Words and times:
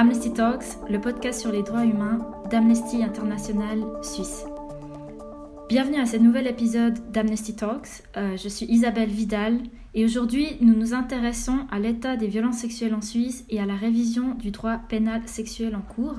Amnesty 0.00 0.32
Talks, 0.32 0.78
le 0.88 1.00
podcast 1.00 1.40
sur 1.40 1.50
les 1.50 1.64
droits 1.64 1.84
humains 1.84 2.20
d'Amnesty 2.52 3.02
International 3.02 3.80
Suisse. 4.00 4.44
Bienvenue 5.68 5.98
à 5.98 6.06
ce 6.06 6.16
nouvel 6.16 6.46
épisode 6.46 7.10
d'Amnesty 7.10 7.56
Talks. 7.56 8.04
Euh, 8.16 8.36
je 8.36 8.48
suis 8.48 8.66
Isabelle 8.66 9.08
Vidal 9.08 9.58
et 9.94 10.04
aujourd'hui 10.04 10.56
nous 10.60 10.76
nous 10.76 10.94
intéressons 10.94 11.66
à 11.72 11.80
l'état 11.80 12.16
des 12.16 12.28
violences 12.28 12.58
sexuelles 12.58 12.94
en 12.94 13.00
Suisse 13.00 13.44
et 13.50 13.58
à 13.58 13.66
la 13.66 13.74
révision 13.74 14.34
du 14.36 14.52
droit 14.52 14.78
pénal 14.88 15.22
sexuel 15.26 15.74
en 15.74 15.80
cours. 15.80 16.18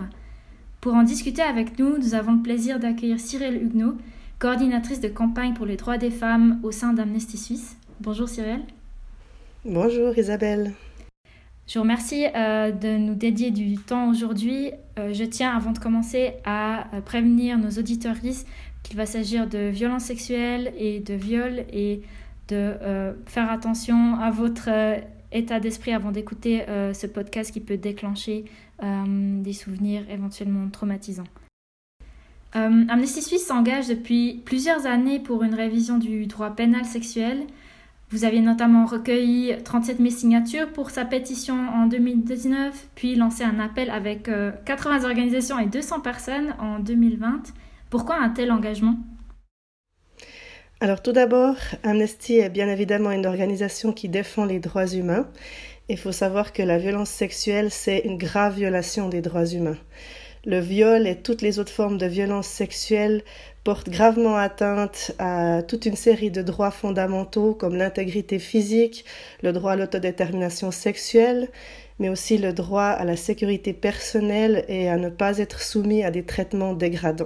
Pour 0.82 0.96
en 0.96 1.04
discuter 1.04 1.41
avec 1.41 1.80
nous, 1.80 1.98
nous 1.98 2.16
avons 2.16 2.34
le 2.34 2.41
plaisir 2.41 2.80
d'accueillir 2.80 3.18
Cyril 3.18 3.64
Huguenot, 3.64 3.96
coordinatrice 4.39 5.00
de 5.00 5.07
campagne 5.07 5.54
pour 5.54 5.66
les 5.66 5.77
droits 5.77 5.98
des 5.98 6.11
femmes 6.11 6.59
au 6.64 6.71
sein 6.71 6.91
d'Amnesty 6.91 7.38
Suisse. 7.38 7.77
Bonjour 8.02 8.27
Cyril. 8.27 8.59
Bonjour 9.63 10.17
Isabelle. 10.17 10.73
Je 11.70 11.76
vous 11.76 11.84
remercie 11.84 12.26
euh, 12.36 12.72
de 12.72 12.98
nous 12.98 13.14
dédier 13.14 13.52
du 13.52 13.78
temps 13.78 14.09
aujourd'hui. 14.09 14.72
Euh, 14.98 15.14
je 15.14 15.23
tiens, 15.23 15.55
avant 15.55 15.72
de 15.72 15.78
commencer, 15.78 16.34
à 16.44 16.88
euh, 16.95 17.02
prévenir 17.02 17.59
nos 17.59 17.70
auditoristes 17.70 18.48
qu'il 18.82 18.98
va 18.98 19.05
s'agir 19.05 19.45
de 19.48 19.70
violences 19.70 20.05
sexuelles 20.05 20.73
et 20.80 21.00
de 21.00 21.14
viols 21.14 21.66
et 21.72 22.02
de 22.48 22.73
faire 23.28 23.52
attention 23.52 24.16
à 24.16 24.32
votre 24.32 24.70
état 25.32 25.59
d'esprit 25.59 25.92
avant 25.92 26.12
d'écouter 26.12 26.64
ce 26.68 27.05
podcast 27.05 27.52
qui 27.52 27.59
peut 27.59 27.78
déclencher 27.78 28.45
des 28.81 29.54
souvenirs 29.54 30.09
éventuellement 30.09 30.67
traumatisants. 30.70 31.28
Amnesty 32.54 33.22
Suisse 33.22 33.45
s'engage 33.45 33.88
depuis 33.88 34.42
plusieurs 34.45 34.88
années 34.88 35.20
pour 35.20 35.44
une 35.44 35.54
révision 35.54 36.00
du 36.00 36.26
droit 36.26 36.56
pénal 36.56 36.86
sexuel 36.86 37.45
vous 38.12 38.26
aviez 38.26 38.41
notamment 38.41 38.86
recueilli 38.86 39.54
37 39.63 39.98
000 39.98 40.09
signatures 40.09 40.72
pour 40.73 40.90
sa 40.90 41.05
pétition 41.05 41.56
en 41.56 41.86
2019, 41.86 42.88
puis 42.95 43.16
lancé 43.16 43.44
un 43.44 43.59
appel 43.59 43.92
avec 43.92 44.30
80 44.66 45.03
euh, 45.03 45.08
organisations 45.08 45.59
et 45.59 45.67
200 45.67 46.00
personnes 46.00 46.56
en 46.59 46.80
2020. 46.80 47.53
Pourquoi 47.89 48.17
un 48.20 48.30
tel 48.30 48.52
engagement? 48.52 48.98
Alors 50.81 51.03
tout 51.03 51.11
d'abord, 51.11 51.56
Amnesty 51.83 52.38
est 52.38 52.50
bien 52.50 52.70
évidemment 52.70 53.11
une 53.11 53.25
organisation 53.25 53.94
qui 53.94 54.09
défend 54.09 54.45
les 54.45 54.59
droits 54.59 54.88
humains. 54.88 55.28
Il 55.88 55.98
faut 55.98 56.11
savoir 56.11 56.53
que 56.53 56.64
la 56.64 56.78
violence 56.78 57.09
sexuelle, 57.09 57.70
c'est 57.70 58.00
une 58.00 58.17
grave 58.17 58.55
violation 58.55 59.09
des 59.09 59.22
droits 59.22 59.45
humains. 59.45 59.78
Le 60.45 60.59
viol 60.59 61.06
et 61.06 61.18
toutes 61.18 61.42
les 61.42 61.59
autres 61.59 61.72
formes 61.72 61.98
de 61.98 62.06
violence 62.06 62.48
sexuelle 62.48 63.23
portent 63.66 63.90
gravement 63.90 64.38
atteinte 64.38 65.12
à 65.20 65.62
toute 65.64 65.86
une 65.86 65.98
série 65.98 66.32
de 66.32 66.42
droits 66.42 66.72
fondamentaux 66.72 67.54
comme 67.54 67.76
l'intégrité 67.76 68.40
physique, 68.40 69.04
le 69.44 69.52
droit 69.52 69.73
à 69.73 69.76
l'autodétermination 69.76 70.72
sexuelle, 70.72 71.50
mais 72.00 72.08
aussi 72.08 72.38
le 72.38 72.54
droit 72.54 72.86
à 72.86 73.04
la 73.04 73.17
sécurité 73.17 73.73
personnelle 73.73 74.64
et 74.70 74.90
à 74.90 74.95
ne 74.95 75.10
pas 75.10 75.40
être 75.40 75.60
soumis 75.62 76.06
à 76.06 76.12
des 76.12 76.23
traitements 76.23 76.73
dégradants. 76.73 77.26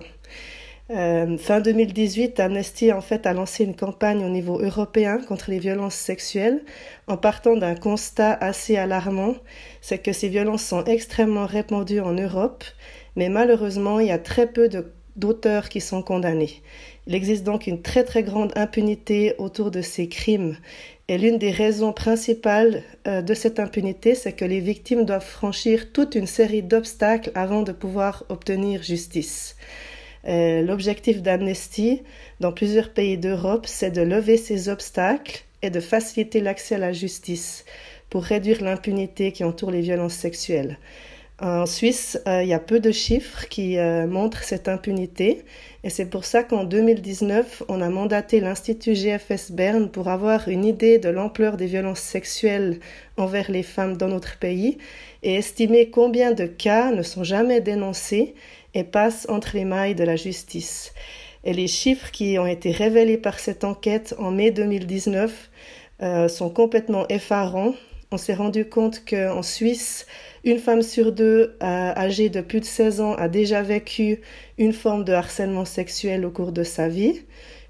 Euh, 0.90 1.38
fin 1.38 1.62
2018, 1.62 2.40
Amnesty 2.40 2.92
a 2.92 3.34
lancé 3.34 3.64
une 3.64 3.76
campagne 3.76 4.26
au 4.26 4.30
niveau 4.30 4.60
européen 4.60 5.20
contre 5.20 5.50
les 5.50 5.60
violences 5.60 5.96
sexuelles 5.96 6.62
en 7.08 7.16
partant 7.16 7.56
d'un 7.56 7.76
constat 7.76 8.34
assez 8.34 8.76
alarmant, 8.76 9.36
c'est 9.82 10.00
que 10.00 10.12
ces 10.12 10.28
violences 10.28 10.64
sont 10.64 10.84
extrêmement 10.84 11.46
répandues 11.46 12.02
en 12.02 12.12
Europe 12.12 12.66
mais 13.16 13.30
malheureusement, 13.30 14.00
il 14.00 14.08
y 14.08 14.12
a 14.12 14.20
très 14.20 14.48
peu 14.48 14.70
d'auteurs 15.16 15.70
qui 15.70 15.82
sont 15.82 16.02
condamnés. 16.02 16.62
Il 17.06 17.16
existe 17.16 17.44
donc 17.44 17.68
une 17.68 17.82
très 17.82 18.04
très 18.04 18.24
grande 18.24 18.54
impunité 18.56 19.36
autour 19.38 19.72
de 19.72 19.82
ces 19.82 20.08
crimes. 20.08 20.58
Et 21.10 21.18
l'une 21.18 21.38
des 21.38 21.52
raisons 21.52 21.92
principales 21.92 22.82
euh, 23.08 23.22
de 23.22 23.34
cette 23.34 23.60
impunité, 23.60 24.16
c'est 24.16 24.32
que 24.32 24.46
les 24.46 24.62
victimes 24.62 25.06
doivent 25.06 25.26
franchir 25.26 25.92
toute 25.92 26.16
une 26.16 26.28
série 26.28 26.64
d'obstacles 26.64 27.32
avant 27.36 27.62
de 27.62 27.74
pouvoir 27.74 28.24
obtenir 28.30 28.82
justice. 28.84 29.58
Euh, 30.26 30.62
l'objectif 30.62 31.22
d'Amnesty 31.22 32.02
dans 32.40 32.54
plusieurs 32.54 32.94
pays 32.94 33.18
d'Europe, 33.18 33.66
c'est 33.68 33.92
de 33.92 34.02
lever 34.02 34.38
ces 34.38 34.70
obstacles 34.70 35.44
et 35.62 35.70
de 35.70 35.82
faciliter 35.82 36.40
l'accès 36.40 36.76
à 36.76 36.78
la 36.78 36.94
justice 36.94 37.66
pour 38.10 38.24
réduire 38.24 38.64
l'impunité 38.64 39.34
qui 39.34 39.44
entoure 39.44 39.72
les 39.72 39.82
violences 39.82 40.14
sexuelles. 40.14 40.78
En 41.44 41.66
Suisse, 41.66 42.18
euh, 42.26 42.42
il 42.42 42.48
y 42.48 42.54
a 42.54 42.60
peu 42.60 42.80
de 42.80 42.92
chiffres 42.92 43.50
qui 43.50 43.78
euh, 43.78 44.08
montrent 44.08 44.46
cette 44.46 44.70
impunité 44.70 45.44
et 45.84 45.90
c'est 45.90 46.06
pour 46.06 46.24
ça 46.24 46.42
qu'en 46.42 46.64
2019, 46.64 47.64
on 47.68 47.82
a 47.82 47.90
mandaté 47.90 48.40
l'Institut 48.40 48.96
GFS 48.96 49.52
Berne 49.52 49.90
pour 49.90 50.08
avoir 50.08 50.48
une 50.48 50.64
idée 50.64 51.00
de 51.00 51.10
l'ampleur 51.10 51.58
des 51.58 51.66
violences 51.66 52.00
sexuelles 52.00 52.80
envers 53.18 53.52
les 53.52 53.62
femmes 53.62 53.98
dans 53.98 54.08
notre 54.08 54.38
pays 54.40 54.78
et 55.22 55.36
estimer 55.36 55.90
combien 55.90 56.32
de 56.32 56.46
cas 56.46 56.92
ne 56.92 57.02
sont 57.04 57.26
jamais 57.26 57.60
dénoncés 57.60 58.36
et 58.74 58.86
passent 58.86 59.28
entre 59.28 59.58
les 59.58 59.66
mailles 59.66 59.96
de 59.96 60.06
la 60.06 60.16
justice. 60.16 60.94
Et 61.44 61.52
les 61.52 61.68
chiffres 61.68 62.10
qui 62.12 62.40
ont 62.40 62.48
été 62.48 62.72
révélés 62.72 63.18
par 63.18 63.38
cette 63.38 63.66
enquête 63.66 64.16
en 64.18 64.32
mai 64.32 64.52
2019 64.52 65.50
euh, 66.04 66.30
sont 66.30 66.50
complètement 66.50 67.06
effarants. 67.10 67.74
On 68.14 68.18
s'est 68.18 68.36
rendu 68.36 68.70
compte 68.70 69.04
qu'en 69.04 69.42
Suisse, 69.42 70.06
une 70.44 70.60
femme 70.60 70.84
sur 70.84 71.14
deux 71.14 71.58
âgée 71.64 72.30
de 72.30 72.42
plus 72.42 72.60
de 72.60 72.66
16 72.66 73.02
ans 73.02 73.16
a 73.16 73.28
déjà 73.28 73.64
vécu 73.64 74.22
une 74.60 74.72
forme 74.72 75.04
de 75.04 75.14
harcèlement 75.14 75.66
sexuel 75.66 76.24
au 76.24 76.30
cours 76.30 76.52
de 76.52 76.62
sa 76.62 76.88
vie. 76.88 77.24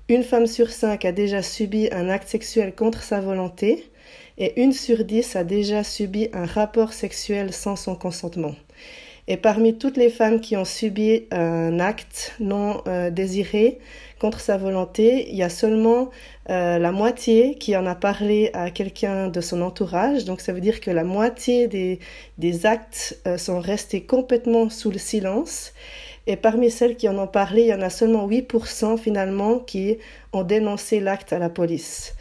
Une 0.10 0.22
femme 0.22 0.46
sur 0.46 0.70
cinq 0.70 1.06
a 1.06 1.14
déjà 1.14 1.42
subi 1.42 1.88
un 1.94 2.10
acte 2.10 2.28
sexuel 2.28 2.76
contre 2.76 3.04
sa 3.04 3.22
volonté. 3.22 3.90
Et 4.38 4.62
une 4.62 4.74
sur 4.74 5.06
dix 5.06 5.38
a 5.38 5.46
déjà 5.46 5.82
subi 5.82 6.28
un 6.34 6.46
rapport 6.46 6.92
sexuel 6.92 7.54
sans 7.54 7.78
son 7.78 7.96
consentement. 7.96 8.54
Et 9.28 9.38
parmi 9.38 9.78
toutes 9.78 9.96
les 9.96 10.10
femmes 10.10 10.42
qui 10.42 10.58
ont 10.58 10.66
subi 10.66 11.24
un 11.32 11.80
acte 11.80 12.34
non 12.42 12.82
euh, 12.88 13.10
désiré 13.10 13.80
contre 14.20 14.42
sa 14.42 14.58
volonté, 14.58 15.30
il 15.30 15.36
y 15.36 15.44
a 15.44 15.50
seulement 15.50 16.10
euh, 16.50 16.78
la 16.78 16.92
moitié 16.92 17.56
qui 17.56 17.76
en 17.78 17.86
a 17.86 17.96
parlé 17.96 18.50
à 18.54 18.70
quelqu'un 18.70 19.30
de 19.30 19.40
son 19.40 19.62
entourage. 19.62 20.26
Donc 20.26 20.42
ça 20.42 20.52
veut 20.52 20.60
dire 20.60 20.82
que 20.82 20.92
la 20.92 21.06
moitié 21.06 21.68
des, 21.68 22.00
des 22.38 22.66
actes 22.66 23.18
euh, 23.26 23.38
sont 23.38 23.62
restés 23.62 24.04
complètement 24.04 24.70
sous 24.70 24.92
le 24.92 25.00
silence. 25.00 25.74
Et 26.28 26.36
parmi 26.36 26.70
celles 26.70 26.98
qui 26.98 27.08
en 27.08 27.18
ont 27.18 27.28
parlé, 27.28 27.64
il 27.64 27.68
y 27.68 27.74
en 27.74 27.82
a 27.82 27.90
seulement 27.90 28.28
8% 28.28 28.98
finalement 28.98 29.60
qui 29.60 29.98
ont 30.34 30.44
dénoncé 30.44 31.00
l'acte 31.00 31.32
à 31.32 31.40
la 31.40 31.50
police. 31.50 32.14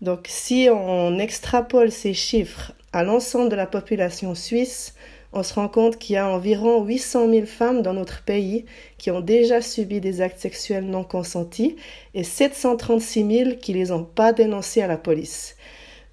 Donc 0.00 0.26
si 0.28 0.68
on 0.70 1.18
extrapole 1.18 1.90
ces 1.90 2.14
chiffres 2.14 2.72
à 2.92 3.02
l'ensemble 3.02 3.48
de 3.48 3.56
la 3.56 3.66
population 3.66 4.34
suisse, 4.34 4.94
on 5.36 5.42
se 5.42 5.52
rend 5.52 5.68
compte 5.68 5.98
qu'il 5.98 6.14
y 6.14 6.16
a 6.16 6.26
environ 6.26 6.82
800 6.82 7.30
000 7.30 7.46
femmes 7.46 7.82
dans 7.82 7.92
notre 7.92 8.22
pays 8.22 8.64
qui 8.96 9.10
ont 9.10 9.20
déjà 9.20 9.60
subi 9.60 10.00
des 10.00 10.22
actes 10.22 10.40
sexuels 10.40 10.86
non 10.86 11.04
consentis 11.04 11.76
et 12.14 12.24
736 12.24 13.36
000 13.44 13.50
qui 13.60 13.74
les 13.74 13.92
ont 13.92 14.02
pas 14.02 14.32
dénoncés 14.32 14.80
à 14.80 14.86
la 14.86 14.96
police. 14.96 15.56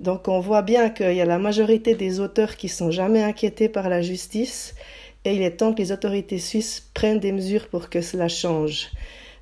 Donc 0.02 0.28
on 0.28 0.42
voit 0.42 0.62
bien 0.62 0.90
qu'il 0.90 1.14
y 1.14 1.22
a 1.22 1.26
la 1.26 1.40
majorité 1.40 1.96
des 1.96 2.20
auteurs 2.20 2.58
qui 2.58 2.68
sont 2.68 2.92
jamais 2.92 3.24
inquiétés 3.24 3.70
par 3.70 3.88
la 3.88 4.02
justice 4.02 4.76
et 5.24 5.34
il 5.34 5.42
est 5.42 5.52
temps 5.52 5.74
que 5.74 5.82
les 5.82 5.94
autorités 5.94 6.40
suisses 6.40 6.82
prennent 6.94 7.22
des 7.22 7.32
mesures 7.32 7.70
pour 7.70 7.90
que 7.90 8.02
cela 8.02 8.28
change. 8.28 8.90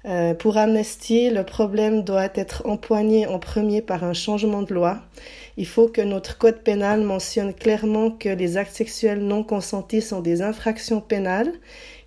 Euh, 0.05 0.35
pour 0.35 0.57
Amnesty, 0.57 1.31
le 1.31 1.43
problème 1.43 2.03
doit 2.03 2.29
être 2.35 2.63
empoigné 2.65 3.25
en 3.25 3.39
premier 3.39 3.81
par 3.81 4.03
un 4.03 4.13
changement 4.13 4.61
de 4.61 4.73
loi. 4.75 4.99
Il 5.57 5.67
faut 5.67 5.87
que 5.87 6.01
notre 6.01 6.37
code 6.37 6.63
pénal 6.63 7.01
mentionne 7.01 7.53
clairement 7.53 8.11
que 8.11 8.29
les 8.29 8.57
actes 8.57 8.75
sexuels 8.75 9.21
non 9.21 9.43
consentis 9.43 10.01
sont 10.01 10.21
des 10.21 10.41
infractions 10.41 11.01
pénales, 11.01 11.53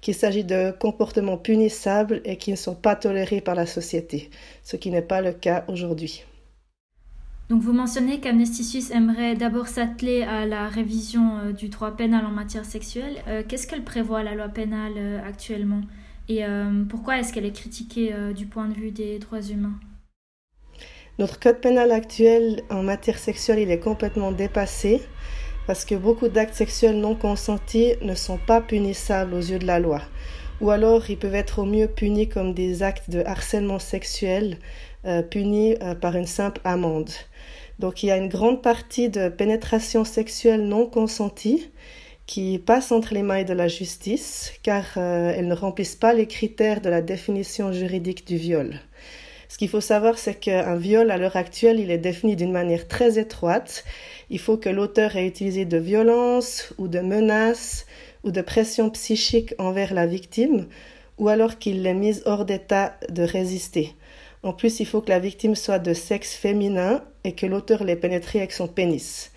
qu'il 0.01 0.15
s'agit 0.15 0.45
de 0.45 0.73
comportements 0.79 1.39
punissables 1.39 2.21
et 2.25 2.37
qui 2.37 2.51
ne 2.51 2.57
sont 2.57 2.75
pas 2.75 2.97
tolérés 2.97 3.41
par 3.41 3.55
la 3.55 3.67
société, 3.67 4.31
ce 4.63 4.77
qui 4.77 4.91
n'est 4.91 5.03
pas 5.03 5.21
le 5.21 5.33
cas 5.33 5.65
aujourd'hui. 5.69 6.25
Donc 7.51 7.61
vous 7.61 7.75
mentionnez 7.75 8.21
qu'Amnesty 8.21 8.65
Suisse 8.65 8.91
aimerait 8.91 9.35
d'abord 9.35 9.69
s'atteler 9.69 10.23
à 10.23 10.47
la 10.47 10.69
révision 10.69 11.39
euh, 11.39 11.53
du 11.53 11.69
droit 11.69 11.95
pénal 11.95 12.25
en 12.25 12.31
matière 12.31 12.65
sexuelle. 12.65 13.17
Euh, 13.29 13.43
qu'est-ce 13.47 13.67
qu'elle 13.67 13.85
prévoit 13.85 14.23
la 14.23 14.35
loi 14.35 14.49
pénale 14.49 15.23
actuellement? 15.27 15.83
Et 16.29 16.45
euh, 16.45 16.85
pourquoi 16.89 17.19
est-ce 17.19 17.33
qu'elle 17.33 17.45
est 17.45 17.53
critiquée 17.53 18.13
euh, 18.13 18.33
du 18.33 18.47
point 18.47 18.69
de 18.69 18.75
vue 18.75 18.91
des 18.91 19.19
droits 19.19 19.43
humains? 19.43 19.79
Notre 21.21 21.39
code 21.39 21.61
pénal 21.61 21.93
actuel 21.93 22.63
en 22.71 22.83
matière 22.83 23.19
sexuelle, 23.19 23.61
il 23.61 23.71
est 23.71 23.79
complètement 23.79 24.33
dépassé 24.33 25.01
parce 25.69 25.85
que 25.85 25.95
beaucoup 25.95 26.27
d'actes 26.27 26.55
sexuels 26.55 26.99
non 26.99 27.15
consentis 27.15 27.93
ne 28.03 28.17
sont 28.17 28.37
pas 28.37 28.61
punissables 28.61 29.33
aux 29.33 29.41
yeux 29.41 29.61
de 29.61 29.67
la 29.67 29.79
loi. 29.79 30.03
Ou 30.61 30.71
alors 30.71 31.09
ils 31.11 31.17
peuvent 31.17 31.37
être 31.37 31.61
au 31.61 31.65
mieux 31.65 31.87
punis 31.87 32.29
comme 32.29 32.53
des 32.53 32.83
actes 32.83 33.11
de 33.11 33.23
harcèlement 33.25 33.79
sexuel 33.79 34.59
euh, 35.05 35.23
punis 35.23 35.77
par 36.01 36.17
une 36.17 36.27
simple 36.27 36.61
amende. 36.65 37.11
Donc 37.79 38.03
il 38.03 38.07
y 38.07 38.11
a 38.11 38.17
une 38.17 38.29
grande 38.29 38.61
partie 38.61 39.09
de 39.09 39.29
pénétration 39.29 40.05
sexuelle 40.05 40.67
non 40.67 40.87
consentie 40.87 41.71
qui 42.27 42.59
passent 42.59 42.91
entre 42.91 43.15
les 43.15 43.23
mailles 43.23 43.45
de 43.45 43.53
la 43.53 43.69
justice 43.69 44.53
car 44.65 44.85
euh, 44.97 45.33
elles 45.37 45.47
ne 45.47 45.55
remplissent 45.55 45.95
pas 45.95 46.13
les 46.13 46.27
critères 46.27 46.81
de 46.81 46.89
la 46.89 47.03
définition 47.03 47.73
juridique 47.73 48.27
du 48.27 48.37
viol. 48.37 48.81
Ce 49.49 49.59
qu'il 49.59 49.69
faut 49.69 49.81
savoir, 49.81 50.19
c'est 50.19 50.35
qu'un 50.35 50.77
viol, 50.77 51.11
à 51.11 51.17
l'heure 51.17 51.37
actuelle, 51.37 51.81
il 51.81 51.91
est 51.91 51.99
défini 51.99 52.37
d'une 52.37 52.53
manière 52.53 52.89
très 52.89 53.19
étroite. 53.19 53.85
Il 54.31 54.39
faut 54.39 54.57
que 54.57 54.69
l'auteur 54.69 55.17
ait 55.17 55.27
utilisé 55.27 55.65
de 55.65 55.79
violence 55.79 56.73
ou 56.79 56.89
de 56.89 57.01
menaces 57.01 57.87
ou 58.25 58.31
de 58.31 58.41
pression 58.41 58.91
psychique 58.91 59.55
envers 59.59 59.93
la 59.93 60.07
victime, 60.07 60.67
ou 61.19 61.29
alors 61.29 61.59
qu'il 61.59 61.83
l'ait 61.83 61.95
mise 61.95 62.23
hors 62.25 62.45
d'état 62.45 62.97
de 63.11 63.23
résister. 63.23 63.95
En 64.43 64.53
plus, 64.53 64.81
il 64.81 64.87
faut 64.87 65.01
que 65.01 65.11
la 65.11 65.21
victime 65.21 65.55
soit 65.55 65.79
de 65.79 65.95
sexe 65.95 66.35
féminin 66.35 67.03
et 67.25 67.33
que 67.33 67.47
l'auteur 67.47 67.85
l'ait 67.85 67.97
pénétré 67.97 68.41
avec 68.41 68.53
son 68.53 68.67
pénis. 68.67 69.31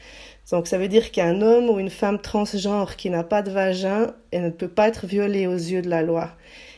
Donc 0.52 0.68
ça 0.68 0.78
veut 0.78 0.88
dire 0.88 1.12
qu'un 1.12 1.42
homme 1.42 1.70
ou 1.70 1.80
une 1.80 1.90
femme 1.90 2.20
transgenre 2.20 2.96
qui 2.96 3.10
n'a 3.10 3.24
pas 3.24 3.42
de 3.42 3.52
vagin 3.52 4.14
ne 4.34 4.50
peut 4.50 4.68
pas 4.68 4.88
être 4.88 5.06
violée 5.06 5.48
aux 5.48 5.54
yeux 5.54 5.82
de 5.82 5.90
la 5.90 6.02
loi. 6.02 6.32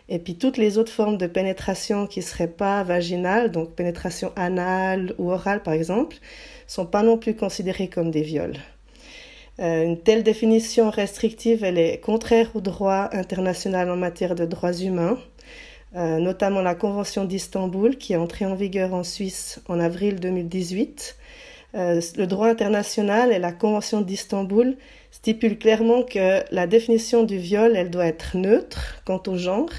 Et 0.10 0.18
puis 0.18 0.36
toutes 0.36 0.58
les 0.58 0.78
autres 0.80 0.92
formes 0.92 1.18
de 1.18 1.28
pénétration 1.28 2.08
qui 2.08 2.20
ne 2.20 2.26
seraient 2.26 2.48
pas 2.48 2.84
vaginales, 2.84 3.52
donc 3.52 3.76
pénétration 3.76 4.32
anale 4.36 5.14
ou 5.20 5.32
orale 5.32 5.62
par 5.62 5.74
exemple, 5.74 6.18
sont 6.68 6.88
pas 6.88 7.04
non 7.04 7.18
plus 7.18 7.36
considérées 7.36 7.88
comme 7.88 8.10
des 8.10 8.24
viols. 8.24 8.58
Euh, 9.60 9.84
une 9.84 10.00
telle 10.00 10.24
définition 10.24 10.90
restrictive, 10.90 11.64
est 11.64 12.00
contraire 12.00 12.50
au 12.56 12.62
droit 12.62 13.10
international 13.12 13.92
en 13.92 13.98
matière 13.98 14.34
de 14.34 14.46
droits 14.46 14.74
humains, 14.74 15.20
euh, 15.96 16.20
notamment 16.20 16.62
la 16.62 16.76
Convention 16.76 17.26
d'Istanbul 17.26 17.98
qui 17.98 18.14
est 18.14 18.18
entrée 18.18 18.46
en 18.46 18.56
vigueur 18.56 18.94
en 18.94 19.04
Suisse 19.04 19.62
en 19.68 19.80
avril 19.80 20.20
2018. 20.20 21.18
Euh, 21.76 22.02
le 22.18 22.26
droit 22.26 22.48
international 22.48 23.32
et 23.32 23.38
la 23.38 23.52
Convention 23.52 24.02
d'Istanbul 24.02 24.76
stipulent 25.12 25.58
clairement 25.58 26.04
que 26.04 26.44
la 26.52 26.68
définition 26.68 27.24
du 27.24 27.38
viol, 27.38 27.76
elle 27.76 27.90
doit 27.90 28.06
être 28.06 28.38
neutre 28.38 29.02
quant 29.06 29.22
au 29.28 29.36
genre 29.36 29.70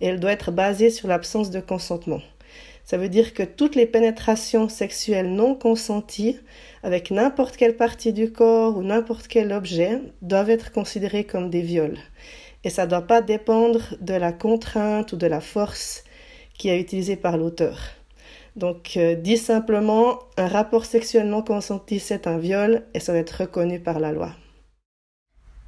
et 0.00 0.06
elle 0.06 0.20
doit 0.20 0.32
être 0.32 0.50
basée 0.50 0.90
sur 0.90 1.08
l'absence 1.08 1.50
de 1.50 1.60
consentement. 1.60 2.20
Ça 2.84 2.98
veut 2.98 3.08
dire 3.08 3.32
que 3.32 3.42
toutes 3.42 3.76
les 3.76 3.86
pénétrations 3.86 4.68
sexuelles 4.68 5.32
non 5.32 5.54
consenties 5.54 6.38
avec 6.82 7.10
n'importe 7.10 7.56
quelle 7.56 7.76
partie 7.76 8.12
du 8.12 8.32
corps 8.32 8.76
ou 8.76 8.82
n'importe 8.82 9.28
quel 9.28 9.52
objet 9.52 10.00
doivent 10.20 10.50
être 10.50 10.72
considérées 10.72 11.24
comme 11.24 11.48
des 11.48 11.62
viols. 11.62 11.98
Et 12.64 12.70
ça 12.70 12.84
ne 12.84 12.90
doit 12.90 13.06
pas 13.06 13.22
dépendre 13.22 13.94
de 14.00 14.14
la 14.14 14.32
contrainte 14.32 15.12
ou 15.12 15.16
de 15.16 15.26
la 15.26 15.40
force 15.40 16.04
qui 16.58 16.68
est 16.68 16.80
utilisée 16.80 17.16
par 17.16 17.36
l'auteur. 17.36 17.78
Donc, 18.56 18.96
euh, 18.96 19.14
dit 19.14 19.38
simplement, 19.38 20.18
un 20.36 20.46
rapport 20.46 20.84
sexuel 20.84 21.28
non 21.28 21.42
consenti, 21.42 21.98
c'est 21.98 22.26
un 22.26 22.38
viol 22.38 22.82
et 22.94 23.00
ça 23.00 23.12
doit 23.12 23.20
être 23.20 23.40
reconnu 23.40 23.80
par 23.80 23.98
la 23.98 24.12
loi. 24.12 24.32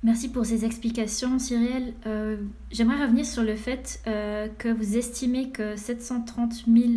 Merci 0.05 0.29
pour 0.29 0.45
ces 0.45 0.67
explications, 0.67 1.39
Cyrielle. 1.39 1.95
Euh, 2.07 2.37
j'aimerais 2.71 3.03
revenir 3.03 3.25
sur 3.25 3.43
le 3.43 3.57
fait 3.57 4.01
euh, 4.07 4.49
que 4.59 4.69
vous 4.69 4.99
estimez 4.99 5.49
que 5.49 5.77
730 5.77 6.67
000 6.69 6.89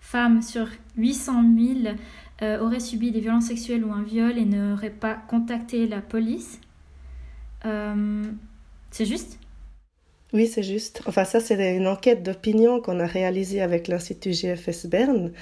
femmes 0.00 0.42
sur 0.42 0.68
800 0.98 1.44
000 1.82 1.96
auraient 2.60 2.80
subi 2.80 3.10
des 3.10 3.20
violences 3.20 3.46
sexuelles 3.46 3.82
ou 3.82 3.92
un 3.92 4.02
viol 4.02 4.36
et 4.36 4.44
n'auraient 4.44 4.90
pas 4.90 5.14
contacté 5.14 5.86
la 5.88 6.02
police. 6.02 6.60
C'est 7.62 9.06
juste? 9.06 9.38
Oui, 10.36 10.46
c'est 10.46 10.62
juste. 10.62 11.00
Enfin, 11.06 11.24
ça, 11.24 11.40
c'est 11.40 11.74
une 11.74 11.86
enquête 11.86 12.22
d'opinion 12.22 12.82
qu'on 12.82 13.00
a 13.00 13.06
réalisée 13.06 13.62
avec 13.62 13.88
l'Institut 13.88 14.34
GFS 14.34 14.84
Berne. 14.86 15.32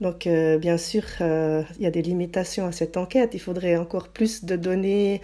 Donc, 0.00 0.26
euh, 0.26 0.58
bien 0.58 0.76
sûr, 0.76 1.04
euh, 1.20 1.62
il 1.78 1.84
y 1.84 1.86
a 1.86 1.92
des 1.92 2.02
limitations 2.02 2.66
à 2.66 2.72
cette 2.72 2.96
enquête. 2.96 3.30
Il 3.34 3.38
faudrait 3.40 3.76
encore 3.76 4.08
plus 4.08 4.44
de 4.44 4.56
données 4.56 5.20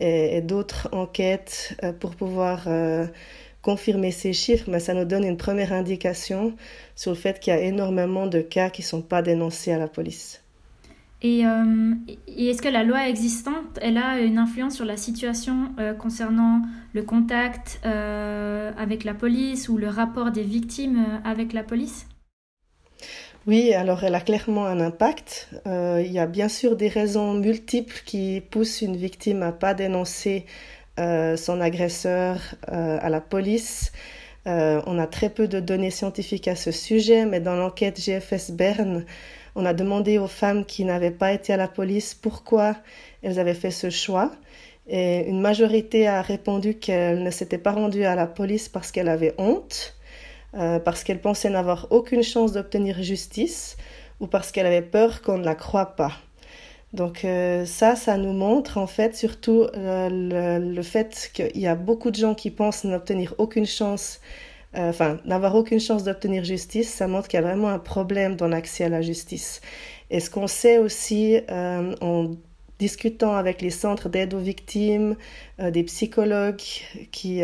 et, 0.00 0.40
d'autres 0.40 0.88
enquêtes 0.92 1.76
euh, 1.84 1.92
pour 1.92 2.16
pouvoir 2.16 2.66
confirmer 3.60 4.12
ces 4.12 4.32
chiffres, 4.32 4.70
mais 4.70 4.80
ça 4.80 4.94
nous 4.94 5.04
donne 5.04 5.24
une 5.24 5.36
première 5.36 5.74
indication 5.74 6.56
sur 6.96 7.10
le 7.10 7.18
fait 7.18 7.38
qu'il 7.38 7.52
y 7.52 7.56
a 7.56 7.60
énormément 7.60 8.26
de 8.26 8.40
cas 8.40 8.70
qui 8.70 8.80
ne 8.80 8.86
sont 8.86 9.02
pas 9.02 9.20
dénoncés 9.20 9.72
à 9.72 9.78
la 9.78 9.88
police. 9.88 10.39
Euh, 11.24 11.94
et, 12.28 12.48
est-ce 12.48 12.62
que 12.62 12.68
la 12.68 12.82
loi 12.82 13.08
existante, 13.08 13.78
elle 13.82 13.98
a 13.98 14.20
une 14.20 14.38
influence 14.38 14.76
sur 14.76 14.86
la 14.86 14.96
situation 14.96 15.72
euh, 15.78 15.92
concernant 15.92 16.62
le 16.94 17.02
contact 17.02 17.80
euh, 17.84 18.72
avec 18.78 19.04
la 19.04 19.12
police 19.12 19.68
ou 19.68 19.76
le 19.76 19.88
rapport 19.88 20.30
des 20.30 20.42
victimes 20.42 21.20
avec 21.24 21.52
la 21.52 21.62
police? 21.62 22.06
Oui, 23.46 23.72
alors 23.74 24.04
elle 24.04 24.14
a 24.14 24.20
clairement 24.20 24.66
un 24.66 24.80
impact. 24.80 25.48
il 25.64 26.12
y 26.12 26.18
a 26.18 26.26
bien 26.26 26.48
sûr 26.48 26.76
des 26.76 26.88
raisons 26.88 27.32
multiples 27.34 28.02
qui 28.04 28.42
poussent 28.50 28.82
une 28.82 28.96
victime 28.96 29.42
à 29.42 29.50
pas 29.50 29.72
dénoncer 29.72 30.44
son 30.98 31.60
agresseur 31.62 32.38
à 32.68 33.08
la 33.08 33.22
police. 33.22 33.92
on 34.44 34.98
a 34.98 35.06
très 35.06 35.30
peu 35.30 35.48
de 35.48 35.58
données 35.58 35.90
scientifiques 35.90 36.48
à 36.48 36.54
ce 36.54 36.70
sujet, 36.70 37.24
mais 37.24 37.40
dans 37.40 37.56
l'enquête 37.56 37.98
GFS 37.98 38.50
Berne, 38.50 39.06
on 39.54 39.64
a 39.64 39.72
demandé 39.74 40.18
aux 40.18 40.26
femmes 40.26 40.64
qui 40.64 40.84
n'avaient 40.84 41.10
pas 41.10 41.32
été 41.32 41.52
à 41.52 41.56
la 41.56 41.68
police 41.68 42.14
pourquoi 42.14 42.76
elles 43.22 43.38
avaient 43.38 43.54
fait 43.54 43.70
ce 43.70 43.90
choix. 43.90 44.30
Et 44.88 45.28
une 45.28 45.40
majorité 45.40 46.08
a 46.08 46.22
répondu 46.22 46.74
qu'elles 46.74 47.22
ne 47.22 47.30
s'étaient 47.30 47.58
pas 47.58 47.72
rendues 47.72 48.04
à 48.04 48.14
la 48.14 48.26
police 48.26 48.68
parce 48.68 48.90
qu'elles 48.90 49.08
avaient 49.08 49.34
honte, 49.38 49.96
euh, 50.54 50.78
parce 50.80 51.04
qu'elles 51.04 51.20
pensaient 51.20 51.50
n'avoir 51.50 51.86
aucune 51.90 52.22
chance 52.22 52.52
d'obtenir 52.52 53.02
justice 53.02 53.76
ou 54.18 54.26
parce 54.26 54.50
qu'elles 54.50 54.66
avaient 54.66 54.82
peur 54.82 55.22
qu'on 55.22 55.38
ne 55.38 55.44
la 55.44 55.54
croie 55.54 55.96
pas. 55.96 56.12
Donc 56.92 57.24
euh, 57.24 57.64
ça, 57.66 57.94
ça 57.94 58.16
nous 58.16 58.32
montre 58.32 58.76
en 58.78 58.88
fait 58.88 59.14
surtout 59.14 59.66
euh, 59.76 60.58
le, 60.58 60.82
fait 60.82 61.30
qu'il 61.32 61.60
y 61.60 61.68
a 61.68 61.76
beaucoup 61.76 62.10
de 62.10 62.16
gens 62.16 62.34
qui 62.34 62.50
pensent 62.50 62.82
n'obtenir 62.84 63.34
aucune 63.38 63.66
chance 63.66 64.20
enfin, 64.74 65.18
n'avoir 65.24 65.54
aucune 65.54 65.80
chance 65.80 66.04
d'obtenir 66.04 66.44
justice, 66.44 66.92
ça 66.92 67.08
montre 67.08 67.28
qu'il 67.28 67.38
y 67.38 67.42
a 67.42 67.46
vraiment 67.46 67.68
un 67.68 67.78
problème 67.78 68.36
dans 68.36 68.48
l'accès 68.48 68.84
à 68.84 68.88
la 68.88 69.02
justice. 69.02 69.60
Et 70.10 70.20
ce 70.20 70.30
qu'on 70.30 70.46
sait 70.46 70.78
aussi 70.78 71.40
euh, 71.50 71.94
en 72.00 72.32
discutant 72.78 73.34
avec 73.34 73.62
les 73.62 73.70
centres 73.70 74.08
d'aide 74.08 74.34
aux 74.34 74.38
victimes, 74.38 75.16
euh, 75.60 75.70
des 75.70 75.82
psychologues 75.84 76.62
qui 77.12 77.42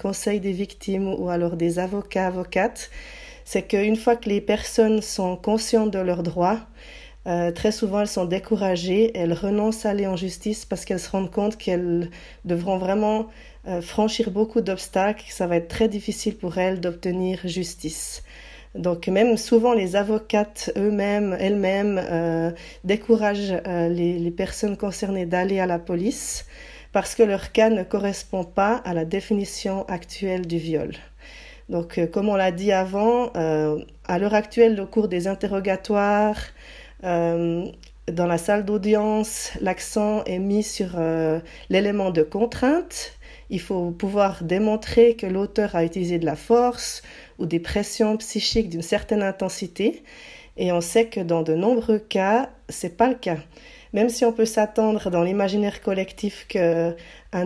conseillent 0.00 0.40
des 0.40 0.52
victimes 0.52 1.12
ou 1.12 1.28
alors 1.28 1.56
des 1.56 1.78
avocats, 1.78 2.26
avocates, 2.26 2.90
c'est 3.44 3.62
qu'une 3.62 3.96
fois 3.96 4.16
que 4.16 4.28
les 4.28 4.40
personnes 4.40 5.02
sont 5.02 5.36
conscientes 5.36 5.90
de 5.90 5.98
leurs 5.98 6.22
droits, 6.22 6.60
très 7.24 7.72
souvent, 7.72 8.00
elles 8.00 8.08
sont 8.08 8.24
découragées, 8.24 9.16
elles 9.16 9.32
renoncent 9.32 9.86
à 9.86 9.90
aller 9.90 10.06
en 10.06 10.16
justice 10.16 10.64
parce 10.64 10.84
qu'elles 10.84 11.00
se 11.00 11.10
rendent 11.10 11.30
compte 11.30 11.56
qu'elles 11.56 12.10
devront 12.44 12.78
vraiment 12.78 13.28
euh, 13.68 13.80
franchir 13.80 14.32
beaucoup 14.32 14.60
d'obstacles, 14.60 15.24
ça 15.28 15.46
va 15.46 15.56
être 15.56 15.68
très 15.68 15.86
difficile 15.86 16.36
pour 16.36 16.58
elles 16.58 16.80
d'obtenir 16.80 17.38
justice. 17.44 18.24
Donc 18.74 19.06
même 19.06 19.36
souvent 19.36 19.72
les 19.72 19.94
avocates 19.94 20.72
eux-mêmes, 20.76 21.36
elles-mêmes, 21.38 22.00
euh, 22.02 22.50
découragent 22.82 23.54
euh, 23.66 23.88
les, 23.88 24.18
les, 24.18 24.30
personnes 24.32 24.76
concernées 24.76 25.26
d'aller 25.26 25.60
à 25.60 25.66
la 25.66 25.78
police 25.78 26.44
parce 26.90 27.14
que 27.14 27.22
leur 27.22 27.52
cas 27.52 27.70
ne 27.70 27.84
correspond 27.84 28.42
pas 28.42 28.76
à 28.84 28.94
la 28.94 29.04
définition 29.04 29.84
actuelle 29.86 30.46
du 30.46 30.58
viol. 30.58 30.94
Donc 31.68 32.00
comme 32.10 32.28
on 32.28 32.34
l'a 32.34 32.50
dit 32.50 32.72
avant, 32.72 33.32
à 33.32 34.18
l'heure 34.18 34.34
actuelle, 34.34 34.78
au 34.80 34.86
cours 34.86 35.08
des 35.08 35.26
interrogatoires, 35.26 36.36
dans 37.02 38.26
la 38.26 38.38
salle 38.38 38.64
d'audience, 38.64 39.52
l'accent 39.60 40.24
est 40.24 40.38
mis 40.38 40.62
sur 40.62 40.98
l'élément 41.68 42.10
de 42.10 42.22
contrainte 42.22 43.18
il 43.52 43.60
faut 43.60 43.90
pouvoir 43.90 44.44
démontrer 44.44 45.14
que 45.14 45.26
l'auteur 45.26 45.76
a 45.76 45.84
utilisé 45.84 46.18
de 46.18 46.24
la 46.24 46.36
force 46.36 47.02
ou 47.38 47.44
des 47.44 47.60
pressions 47.60 48.16
psychiques 48.16 48.70
d'une 48.70 48.80
certaine 48.80 49.22
intensité. 49.22 50.02
Et 50.56 50.72
on 50.72 50.80
sait 50.80 51.06
que 51.08 51.20
dans 51.20 51.42
de 51.42 51.54
nombreux 51.54 51.98
cas, 51.98 52.48
c'est 52.70 52.96
pas 52.96 53.10
le 53.10 53.14
cas. 53.14 53.36
Même 53.92 54.08
si 54.08 54.24
on 54.24 54.32
peut 54.32 54.46
s'attendre 54.46 55.10
dans 55.10 55.22
l'imaginaire 55.22 55.82
collectif 55.82 56.46
qu'un 56.48 56.94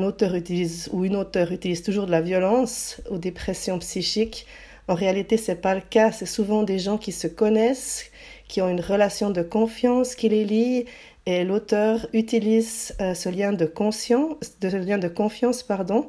auteur 0.04 0.36
utilise 0.36 0.88
ou 0.92 1.04
une 1.04 1.16
auteure 1.16 1.50
utilise 1.50 1.82
toujours 1.82 2.06
de 2.06 2.12
la 2.12 2.20
violence 2.20 3.00
ou 3.10 3.18
des 3.18 3.32
pressions 3.32 3.80
psychiques, 3.80 4.46
en 4.86 4.94
réalité, 4.94 5.36
c'est 5.36 5.60
pas 5.60 5.74
le 5.74 5.80
cas. 5.80 6.12
C'est 6.12 6.24
souvent 6.24 6.62
des 6.62 6.78
gens 6.78 6.98
qui 6.98 7.10
se 7.10 7.26
connaissent, 7.26 8.12
qui 8.48 8.60
ont 8.60 8.68
une 8.68 8.80
relation 8.80 9.30
de 9.30 9.42
confiance 9.42 10.14
qui 10.14 10.28
les 10.28 10.44
lie 10.44 10.84
et 11.26 11.44
l'auteur 11.44 12.06
utilise 12.12 12.94
euh, 13.00 13.14
ce 13.14 13.28
lien 13.28 13.52
de 13.52 13.66
conscience, 13.66 14.36
de 14.60 14.70
ce 14.70 14.76
lien 14.76 14.98
de 14.98 15.08
confiance, 15.08 15.64
pardon, 15.64 16.08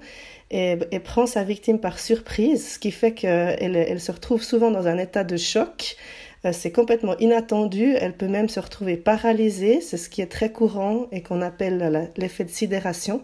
et, 0.51 0.77
prend 1.03 1.25
sa 1.25 1.43
victime 1.43 1.79
par 1.79 1.99
surprise, 1.99 2.73
ce 2.73 2.79
qui 2.79 2.91
fait 2.91 3.13
qu'elle 3.13 3.75
elle 3.75 3.99
se 3.99 4.11
retrouve 4.11 4.43
souvent 4.43 4.71
dans 4.71 4.87
un 4.87 4.97
état 4.97 5.23
de 5.23 5.35
choc. 5.35 5.97
Euh, 6.45 6.51
c'est 6.53 6.71
complètement 6.71 7.17
inattendu. 7.17 7.95
Elle 7.99 8.13
peut 8.13 8.27
même 8.27 8.47
se 8.47 8.59
retrouver 8.59 8.95
paralysée. 8.95 9.81
C'est 9.81 9.97
ce 9.97 10.09
qui 10.09 10.21
est 10.21 10.31
très 10.31 10.51
courant 10.51 11.07
et 11.11 11.21
qu'on 11.21 11.41
appelle 11.41 12.11
l'effet 12.15 12.43
de 12.43 12.49
sidération. 12.49 13.23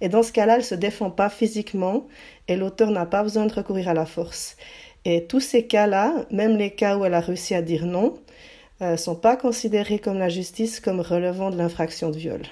Et 0.00 0.08
dans 0.08 0.22
ce 0.22 0.32
cas-là, 0.32 0.56
elle 0.56 0.64
se 0.64 0.74
défend 0.74 1.10
pas 1.10 1.28
physiquement 1.28 2.06
et 2.48 2.56
l'auteur 2.56 2.90
n'a 2.90 3.06
pas 3.06 3.22
besoin 3.22 3.46
de 3.46 3.52
recourir 3.52 3.88
à 3.88 3.94
la 3.94 4.06
force. 4.06 4.56
Et 5.04 5.26
tous 5.26 5.40
ces 5.40 5.66
cas-là, 5.66 6.26
même 6.30 6.56
les 6.56 6.70
cas 6.70 6.96
où 6.96 7.04
elle 7.04 7.14
a 7.14 7.20
réussi 7.20 7.54
à 7.54 7.62
dire 7.62 7.86
non, 7.86 8.18
ne 8.80 8.86
euh, 8.86 8.96
sont 8.96 9.16
pas 9.16 9.36
considérés 9.36 9.98
comme 9.98 10.18
la 10.18 10.28
justice 10.28 10.80
comme 10.80 11.00
relevant 11.00 11.50
de 11.50 11.56
l'infraction 11.56 12.10
de 12.10 12.16
viol. 12.16 12.42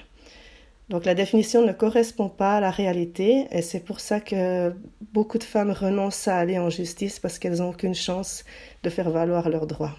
Donc 0.89 1.03
la 1.03 1.15
définition 1.15 1.65
ne 1.65 1.73
correspond 1.73 2.29
pas 2.29 2.55
à 2.55 2.61
la 2.61 2.71
réalité 2.71 3.45
et 3.51 3.61
c'est 3.61 3.81
pour 3.81 3.99
ça 3.99 4.21
que 4.21 4.73
beaucoup 5.11 5.37
de 5.37 5.43
femmes 5.43 5.71
renoncent 5.71 6.29
à 6.29 6.37
aller 6.37 6.57
en 6.57 6.69
justice 6.69 7.19
parce 7.19 7.39
qu'elles 7.39 7.57
n'ont 7.57 7.71
aucune 7.71 7.95
chance 7.95 8.45
de 8.83 8.89
faire 8.89 9.09
valoir 9.09 9.49
leurs 9.49 9.67
droits. 9.67 9.95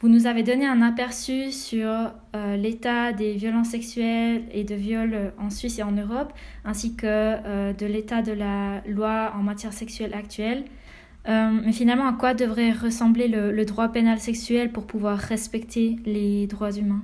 Vous 0.00 0.08
nous 0.08 0.26
avez 0.26 0.42
donné 0.42 0.66
un 0.66 0.82
aperçu 0.82 1.52
sur 1.52 1.88
euh, 1.88 2.56
l'état 2.56 3.12
des 3.12 3.34
violences 3.34 3.68
sexuelles 3.68 4.42
et 4.52 4.64
de 4.64 4.74
viols 4.74 5.32
en 5.38 5.48
Suisse 5.48 5.78
et 5.78 5.84
en 5.84 5.92
Europe, 5.92 6.32
ainsi 6.64 6.96
que 6.96 7.06
euh, 7.06 7.72
de 7.72 7.86
l'état 7.86 8.20
de 8.20 8.32
la 8.32 8.82
loi 8.86 9.32
en 9.36 9.42
matière 9.42 9.72
sexuelle 9.72 10.12
actuelle. 10.14 10.64
Euh, 11.28 11.50
mais 11.64 11.72
finalement, 11.72 12.08
à 12.08 12.12
quoi 12.12 12.34
devrait 12.34 12.72
ressembler 12.72 13.28
le, 13.28 13.64
droit 13.64 13.88
pénal 13.88 14.18
sexuel 14.18 14.72
pour 14.72 14.86
pouvoir 14.86 15.18
respecter 15.18 15.96
les 16.04 16.46
droits 16.46 16.72
humains? 16.72 17.02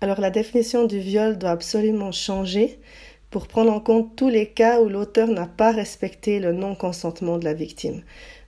Alors 0.00 0.20
la 0.20 0.30
définition 0.30 0.86
du 0.86 0.98
viol 0.98 1.38
doit 1.38 1.50
absolument 1.50 2.12
changer 2.12 2.78
pour 3.30 3.48
prendre 3.48 3.72
en 3.72 3.80
compte 3.80 4.14
tous 4.14 4.28
les 4.28 4.46
cas 4.46 4.80
où 4.80 4.88
l'auteur 4.88 5.28
n'a 5.28 5.46
pas 5.46 5.72
respecté 5.72 6.38
le 6.38 6.52
non-consentement 6.52 7.38
de 7.38 7.44
la 7.44 7.54
victime. 7.54 8.02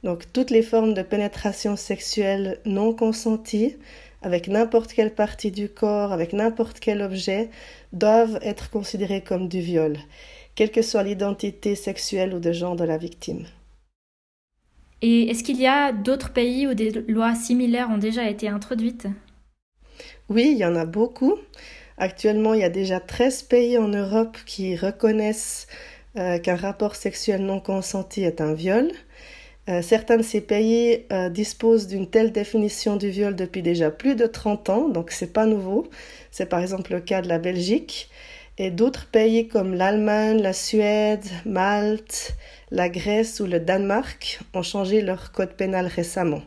Donc 0.05 0.31
toutes 0.33 0.51
les 0.51 0.63
formes 0.63 0.95
de 0.95 1.03
pénétration 1.03 1.75
sexuelle 1.75 2.61
non 2.65 2.93
consentie, 2.93 3.77
avec 4.23 4.47
n'importe 4.49 4.93
quelle 4.93 5.15
partie 5.15 5.51
du 5.51 5.69
corps, 5.69 6.13
avec 6.13 6.33
n'importe 6.33 6.81
quel 6.81 7.03
objet, 7.03 7.51
doivent 7.93 8.39
être 8.43 8.71
considérées 8.71 9.23
comme 9.23 9.49
du 9.49 9.61
viol, 9.61 9.97
quelle 10.55 10.71
que 10.71 10.83
soit 10.83 11.03
l'identité 11.03 11.75
sexuelle 11.75 12.35
ou 12.35 12.41
de 12.41 12.53
genre 12.53 12.77
de 12.77 12.85
la 12.85 12.99
victime. 12.99 13.47
Et 15.03 15.31
est-ce 15.31 15.43
qu'il 15.45 15.61
y 15.61 15.67
a 15.67 15.93
d'autres 15.93 16.33
pays 16.33 16.67
où 16.67 16.75
des 16.75 16.91
lois 17.09 17.35
similaires 17.35 17.91
ont 17.91 17.99
déjà 17.99 18.29
été 18.29 18.49
introduites? 18.49 19.09
Oui, 20.29 20.51
il 20.53 20.59
y 20.59 20.65
en 20.65 20.77
a 20.77 20.85
beaucoup. 20.85 21.35
Actuellement, 21.97 22.55
il 22.55 22.61
y 22.61 22.65
a 22.65 22.69
déjà 22.69 23.01
13 23.01 23.43
pays 23.45 23.79
en 23.79 23.89
Europe 23.89 24.37
qui 24.47 24.77
reconnaissent 24.77 25.67
euh, 26.17 26.39
qu'un 26.39 26.57
rapport 26.57 26.97
sexuel 26.97 27.43
non 27.45 27.61
consenti 27.61 28.23
est 28.25 28.41
un 28.41 28.55
viol. 28.55 28.91
Euh, 29.69 29.83
certains 29.83 30.17
de 30.17 30.23
ces 30.23 30.41
pays 30.41 31.07
euh, 31.13 31.29
disposent 31.31 31.89
d'une 31.89 32.09
telle 32.09 32.33
définition 32.33 32.97
du 32.97 33.11
viol 33.11 33.37
depuis 33.37 33.63
déjà 33.63 33.91
plus 33.91 34.17
de 34.17 34.27
30 34.27 34.71
ans, 34.71 34.89
donc 34.89 35.11
c'est 35.11 35.33
pas 35.33 35.47
nouveau. 35.47 35.89
C'est 36.31 36.49
par 36.49 36.61
exemple 36.61 36.93
le 36.93 37.01
cas 37.01 37.23
de 37.23 37.29
la 37.29 37.39
Belgique. 37.39 38.11
Et 38.61 38.73
d'autres 38.73 39.07
pays 39.07 39.47
comme 39.47 39.75
l'Allemagne, 39.75 40.43
la 40.43 40.53
Suède, 40.53 41.25
Malte, 41.47 42.35
la 42.73 42.89
Grèce 42.89 43.39
ou 43.39 43.47
le 43.47 43.61
Danemark 43.61 44.41
ont 44.53 44.63
changé 44.63 45.01
leur 45.01 45.31
code 45.31 45.53
pénal 45.53 45.87
récemment. 45.87 46.43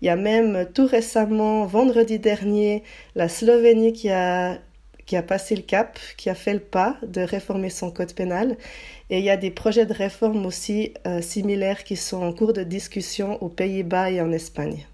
Il 0.00 0.06
y 0.06 0.08
a 0.08 0.16
même 0.16 0.66
tout 0.72 0.86
récemment, 0.86 1.66
vendredi 1.66 2.18
dernier, 2.18 2.82
la 3.14 3.28
Slovénie 3.28 3.92
qui 3.92 4.08
a, 4.08 4.58
qui 5.04 5.16
a 5.16 5.22
passé 5.22 5.54
le 5.54 5.60
cap, 5.60 5.98
qui 6.16 6.30
a 6.30 6.34
fait 6.34 6.54
le 6.54 6.60
pas 6.60 6.96
de 7.06 7.20
réformer 7.20 7.68
son 7.68 7.90
code 7.90 8.14
pénal. 8.14 8.56
Et 9.10 9.18
il 9.18 9.24
y 9.24 9.30
a 9.30 9.36
des 9.36 9.50
projets 9.50 9.84
de 9.84 9.92
réforme 9.92 10.46
aussi 10.46 10.94
euh, 11.06 11.20
similaires 11.20 11.84
qui 11.84 11.96
sont 11.96 12.22
en 12.22 12.32
cours 12.32 12.54
de 12.54 12.62
discussion 12.62 13.36
aux 13.42 13.50
Pays-Bas 13.50 14.10
et 14.10 14.22
en 14.22 14.32
Espagne. 14.32 14.86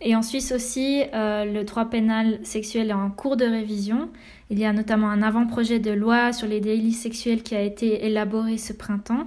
Et 0.00 0.14
en 0.14 0.22
Suisse 0.22 0.52
aussi, 0.52 1.02
euh, 1.14 1.44
le 1.44 1.64
droit 1.64 1.86
pénal 1.86 2.38
sexuel 2.42 2.90
est 2.90 2.94
en 2.94 3.10
cours 3.10 3.36
de 3.36 3.44
révision. 3.44 4.10
Il 4.50 4.58
y 4.58 4.64
a 4.64 4.72
notamment 4.72 5.08
un 5.08 5.22
avant-projet 5.22 5.78
de 5.78 5.90
loi 5.90 6.32
sur 6.32 6.46
les 6.46 6.60
délits 6.60 6.92
sexuels 6.92 7.42
qui 7.42 7.54
a 7.54 7.62
été 7.62 8.04
élaboré 8.04 8.58
ce 8.58 8.72
printemps. 8.72 9.26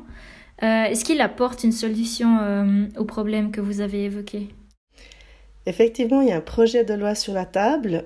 Euh, 0.61 0.83
est-ce 0.83 1.03
qu'il 1.03 1.21
apporte 1.21 1.63
une 1.63 1.71
solution 1.71 2.37
aux 2.97 3.05
problèmes 3.05 3.51
que 3.51 3.61
vous 3.61 3.81
avez 3.81 4.05
évoqués 4.05 4.49
Effectivement, 5.65 6.21
il 6.21 6.29
y 6.29 6.31
a 6.31 6.37
un 6.37 6.41
projet 6.41 6.83
de 6.83 6.93
loi 6.93 7.15
sur 7.15 7.33
la 7.33 7.45
table. 7.45 8.05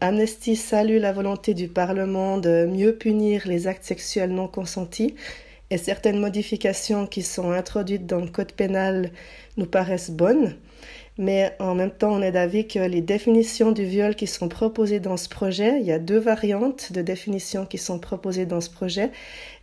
Amnesty 0.00 0.56
salue 0.56 0.98
la 0.98 1.12
volonté 1.12 1.54
du 1.54 1.68
Parlement 1.68 2.38
de 2.38 2.66
mieux 2.66 2.94
punir 2.94 3.42
les 3.46 3.66
actes 3.66 3.84
sexuels 3.84 4.30
non 4.30 4.48
consentis 4.48 5.14
et 5.70 5.78
certaines 5.78 6.18
modifications 6.18 7.06
qui 7.06 7.22
sont 7.22 7.50
introduites 7.50 8.06
dans 8.06 8.20
le 8.20 8.28
code 8.28 8.52
pénal 8.52 9.10
nous 9.56 9.66
paraissent 9.66 10.10
bonnes. 10.10 10.54
Mais 11.18 11.54
en 11.58 11.74
même 11.74 11.90
temps, 11.90 12.12
on 12.12 12.22
est 12.22 12.30
d'avis 12.30 12.68
que 12.68 12.78
les 12.78 13.00
définitions 13.00 13.72
du 13.72 13.84
viol 13.84 14.14
qui 14.14 14.28
sont 14.28 14.48
proposées 14.48 15.00
dans 15.00 15.16
ce 15.16 15.28
projet, 15.28 15.80
il 15.80 15.86
y 15.86 15.92
a 15.92 15.98
deux 15.98 16.18
variantes 16.18 16.92
de 16.92 17.02
définitions 17.02 17.66
qui 17.66 17.76
sont 17.76 17.98
proposées 17.98 18.46
dans 18.46 18.60
ce 18.60 18.70
projet, 18.70 19.10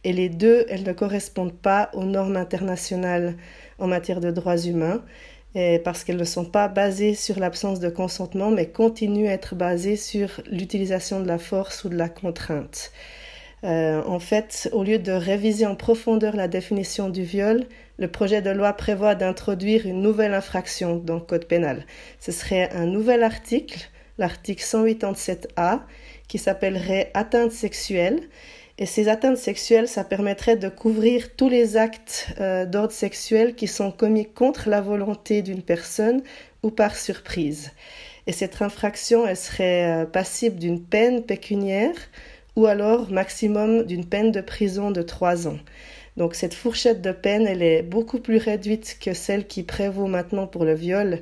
et 0.03 0.11
les 0.11 0.27
deux, 0.29 0.65
elles 0.69 0.83
ne 0.83 0.91
correspondent 0.91 1.57
pas 1.57 1.89
aux 1.93 2.03
normes 2.03 2.35
internationales 2.35 3.35
en 3.79 3.87
matière 3.87 4.19
de 4.19 4.31
droits 4.31 4.57
humains 4.57 5.01
parce 5.83 6.03
qu'elles 6.03 6.17
ne 6.17 6.25
sont 6.25 6.45
pas 6.45 6.67
basées 6.67 7.15
sur 7.15 7.39
l'absence 7.39 7.79
de 7.79 7.89
consentement, 7.89 8.51
mais 8.51 8.67
continuent 8.67 9.27
à 9.27 9.31
être 9.31 9.55
basées 9.55 9.95
sur 9.95 10.41
l'utilisation 10.51 11.21
de 11.21 11.27
la 11.27 11.37
force 11.37 11.85
ou 11.85 11.89
de 11.89 11.95
la 11.95 12.09
contrainte. 12.09 12.91
Euh, 13.63 14.03
en 14.05 14.19
fait, 14.19 14.69
au 14.73 14.83
lieu 14.83 14.99
de 14.99 15.13
réviser 15.13 15.65
en 15.65 15.75
profondeur 15.75 16.35
la 16.35 16.49
définition 16.49 17.09
du 17.09 17.23
viol, 17.23 17.65
le 17.97 18.07
projet 18.07 18.41
de 18.41 18.49
loi 18.49 18.73
prévoit 18.73 19.15
d'introduire 19.15 19.85
une 19.85 20.01
nouvelle 20.01 20.33
infraction 20.33 20.97
dans 20.97 21.15
le 21.15 21.21
Code 21.21 21.45
pénal. 21.45 21.85
Ce 22.19 22.31
serait 22.31 22.69
un 22.71 22.85
nouvel 22.85 23.23
article, 23.23 23.89
l'article 24.17 24.63
187A, 24.63 25.81
qui 26.27 26.37
s'appellerait 26.37 27.11
atteinte 27.13 27.51
sexuelle 27.51 28.19
et 28.77 28.85
ces 28.85 29.07
atteintes 29.07 29.37
sexuelles, 29.37 29.87
ça 29.87 30.03
permettrait 30.03 30.57
de 30.57 30.67
couvrir 30.67 31.33
tous 31.37 31.47
les 31.47 31.77
actes 31.77 32.27
euh, 32.41 32.65
d'ordre 32.65 32.91
sexuel 32.91 33.55
qui 33.55 33.67
sont 33.67 33.89
commis 33.89 34.25
contre 34.25 34.69
la 34.69 34.81
volonté 34.81 35.41
d'une 35.41 35.61
personne 35.61 36.21
ou 36.61 36.71
par 36.71 36.97
surprise. 36.97 37.71
Et 38.27 38.33
cette 38.33 38.61
infraction, 38.61 39.25
elle 39.25 39.37
serait 39.37 40.03
euh, 40.03 40.05
passible 40.05 40.57
d'une 40.57 40.83
peine 40.83 41.23
pécuniaire 41.23 41.95
ou 42.57 42.65
alors 42.65 43.09
maximum 43.11 43.83
d'une 43.83 44.05
peine 44.05 44.31
de 44.31 44.41
prison 44.41 44.91
de 44.91 45.01
trois 45.01 45.47
ans. 45.47 45.59
Donc 46.17 46.33
cette 46.35 46.53
fourchette 46.53 47.01
de 47.01 47.11
peine, 47.11 47.45
elle 47.45 47.61
est 47.61 47.83
beaucoup 47.83 48.19
plus 48.19 48.37
réduite 48.37 48.97
que 49.01 49.13
celle 49.13 49.47
qui 49.47 49.63
prévaut 49.63 50.07
maintenant 50.07 50.47
pour 50.47 50.63
le 50.63 50.73
viol, 50.73 51.21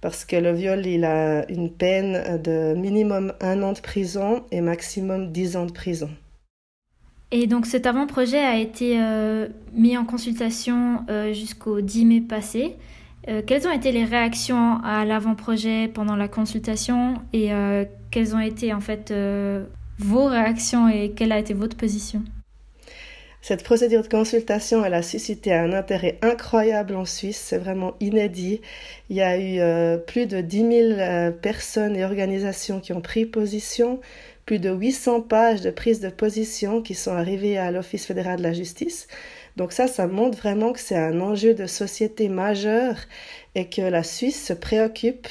parce 0.00 0.24
que 0.24 0.34
le 0.34 0.52
viol, 0.52 0.84
il 0.84 1.04
a 1.04 1.48
une 1.48 1.70
peine 1.70 2.40
de 2.42 2.74
minimum 2.74 3.32
un 3.40 3.62
an 3.62 3.72
de 3.72 3.80
prison 3.80 4.42
et 4.50 4.60
maximum 4.60 5.30
dix 5.30 5.56
ans 5.56 5.66
de 5.66 5.72
prison. 5.72 6.10
Et 7.30 7.46
donc 7.46 7.64
cet 7.64 7.86
avant-projet 7.86 8.40
a 8.40 8.58
été 8.58 9.00
euh, 9.00 9.48
mis 9.72 9.96
en 9.96 10.04
consultation 10.04 11.04
euh, 11.08 11.32
jusqu'au 11.32 11.80
10 11.80 12.04
mai 12.04 12.20
passé. 12.20 12.76
Euh, 13.28 13.40
quelles 13.46 13.66
ont 13.66 13.72
été 13.72 13.90
les 13.90 14.04
réactions 14.04 14.80
à 14.84 15.06
l'avant-projet 15.06 15.88
pendant 15.88 16.14
la 16.14 16.28
consultation 16.28 17.14
et 17.32 17.50
quelles 18.10 18.34
ont 18.34 18.40
été 18.40 18.74
en 18.74 18.80
fait 18.80 19.14
vos 19.98 20.26
réactions 20.26 20.88
et 20.88 21.12
quelle 21.12 21.32
a 21.32 21.38
été 21.38 21.54
votre 21.54 21.76
position? 21.76 22.22
Cette 23.42 23.64
procédure 23.64 24.02
de 24.02 24.08
consultation, 24.08 24.84
elle 24.84 24.94
a 24.94 25.02
suscité 25.02 25.52
un 25.52 25.72
intérêt 25.72 26.16
incroyable 26.22 26.94
en 26.94 27.04
Suisse, 27.04 27.42
c'est 27.44 27.58
vraiment 27.58 27.94
inédit. 28.00 28.60
Il 29.10 29.16
y 29.16 29.20
a 29.20 29.38
eu 29.38 30.00
plus 30.06 30.26
de 30.26 30.40
10 30.40 30.96
000 30.96 31.32
personnes 31.42 31.96
et 31.96 32.04
organisations 32.04 32.80
qui 32.80 32.92
ont 32.92 33.00
pris 33.00 33.26
position, 33.26 34.00
plus 34.46 34.58
de 34.58 34.70
800 34.70 35.22
pages 35.22 35.60
de 35.60 35.70
prise 35.70 36.00
de 36.00 36.08
position 36.08 36.82
qui 36.82 36.94
sont 36.94 37.12
arrivées 37.12 37.58
à 37.58 37.70
l'Office 37.70 38.06
fédéral 38.06 38.38
de 38.38 38.42
la 38.42 38.52
justice. 38.52 39.06
Donc 39.56 39.72
ça, 39.72 39.86
ça 39.86 40.06
montre 40.06 40.38
vraiment 40.38 40.72
que 40.72 40.80
c'est 40.80 40.96
un 40.96 41.20
enjeu 41.20 41.54
de 41.54 41.66
société 41.66 42.28
majeur 42.28 42.96
et 43.54 43.68
que 43.68 43.82
la 43.82 44.02
Suisse 44.02 44.46
se 44.46 44.52
préoccupe 44.52 45.28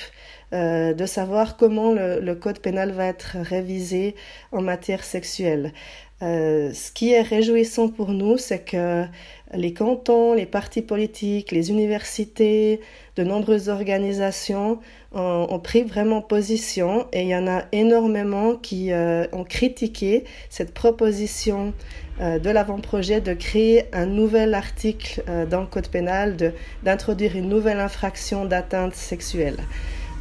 euh, 0.53 0.93
de 0.93 1.05
savoir 1.05 1.57
comment 1.57 1.93
le, 1.93 2.33
code 2.35 2.59
pénal 2.59 2.91
va 2.91 3.05
être 3.05 3.37
révisé 3.41 4.15
en 4.51 4.61
matière 4.61 5.03
sexuelle. 5.03 5.73
Euh, 6.21 6.71
ce 6.73 6.91
qui 6.91 7.13
est 7.13 7.21
réjouissant 7.21 7.89
pour 7.89 8.11
nous, 8.11 8.37
c'est 8.37 8.59
que 8.59 9.05
les 9.53 9.73
cantons, 9.73 10.33
les 10.33 10.45
partis 10.45 10.81
politiques, 10.81 11.51
les 11.51 11.71
universités, 11.71 12.79
de 13.15 13.23
nombreuses 13.23 13.69
organisations 13.69 14.79
ont, 15.13 15.59
pris 15.59 15.83
vraiment 15.83 16.21
position 16.21 17.07
et 17.11 17.23
il 17.23 17.27
y 17.27 17.35
en 17.35 17.45
a 17.45 17.63
énormément 17.73 18.55
qui 18.55 18.93
euh, 18.93 19.25
ont 19.33 19.43
critiqué 19.43 20.23
cette 20.49 20.73
proposition 20.73 21.73
euh, 22.21 22.39
de 22.39 22.49
l'avant-projet 22.49 23.19
de 23.19 23.33
créer 23.33 23.83
un 23.91 24.05
nouvel 24.05 24.53
article 24.53 25.21
dans 25.49 25.59
le 25.59 25.67
code 25.67 25.89
pénal, 25.89 26.53
d'introduire 26.83 27.35
une 27.35 27.49
nouvelle 27.49 27.79
infraction 27.79 28.45
d'atteinte 28.45 28.95
sexuelle. 28.95 29.57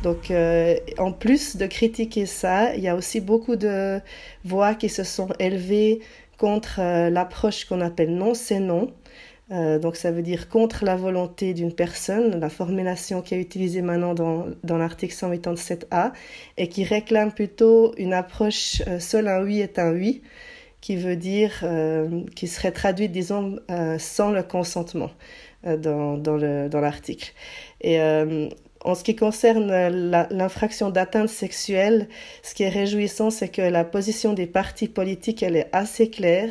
Donc, 0.02 0.30
euh, 0.30 0.76
en 0.98 1.12
plus 1.12 1.56
de 1.56 1.66
critiquer 1.66 2.24
ça, 2.24 2.74
il 2.74 2.82
y 2.82 2.88
a 2.88 2.96
aussi 2.96 3.20
beaucoup 3.20 3.56
de 3.56 4.00
voix 4.44 4.74
qui 4.74 4.88
se 4.88 5.04
sont 5.04 5.28
élevées 5.38 6.00
contre 6.38 6.80
euh, 6.80 7.10
l'approche 7.10 7.66
qu'on 7.66 7.82
appelle 7.82 8.14
non 8.14 8.32
c'est 8.34 8.60
non. 8.60 8.92
Euh, 9.52 9.78
donc, 9.78 9.96
ça 9.96 10.12
veut 10.12 10.22
dire 10.22 10.48
contre 10.48 10.84
la 10.84 10.96
volonté 10.96 11.54
d'une 11.54 11.72
personne, 11.72 12.38
la 12.38 12.48
formulation 12.48 13.20
qui 13.20 13.34
est 13.34 13.40
utilisée 13.40 13.82
maintenant 13.82 14.14
dans, 14.14 14.46
dans 14.62 14.78
l'article 14.78 15.12
187A, 15.12 16.12
et 16.56 16.68
qui 16.68 16.84
réclame 16.84 17.32
plutôt 17.32 17.92
une 17.96 18.12
approche 18.12 18.80
seul 19.00 19.28
un 19.28 19.42
oui 19.42 19.60
est 19.60 19.78
un 19.80 19.92
oui, 19.92 20.22
qui 20.80 20.96
veut 20.96 21.16
dire, 21.16 21.64
qui 22.36 22.46
serait 22.46 22.70
traduite, 22.70 23.10
disons, 23.10 23.58
sans 23.98 24.30
le 24.30 24.42
consentement 24.44 25.10
dans, 25.64 26.16
dans 26.16 26.80
l'article. 26.80 27.32
Et 27.80 27.98
en 28.84 28.94
ce 28.94 29.04
qui 29.04 29.14
concerne 29.14 29.70
l'infraction 30.30 30.90
d'atteinte 30.90 31.28
sexuelle, 31.28 32.08
ce 32.42 32.54
qui 32.54 32.62
est 32.62 32.70
réjouissant, 32.70 33.30
c'est 33.30 33.48
que 33.48 33.62
la 33.62 33.84
position 33.84 34.32
des 34.32 34.46
partis 34.46 34.88
politiques, 34.88 35.42
elle 35.42 35.56
est 35.56 35.68
assez 35.72 36.08
claire. 36.08 36.50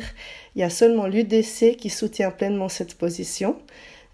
Il 0.54 0.60
y 0.60 0.64
a 0.64 0.70
seulement 0.70 1.06
l'UDC 1.06 1.76
qui 1.76 1.90
soutient 1.90 2.30
pleinement 2.30 2.68
cette 2.68 2.94
position. 2.94 3.56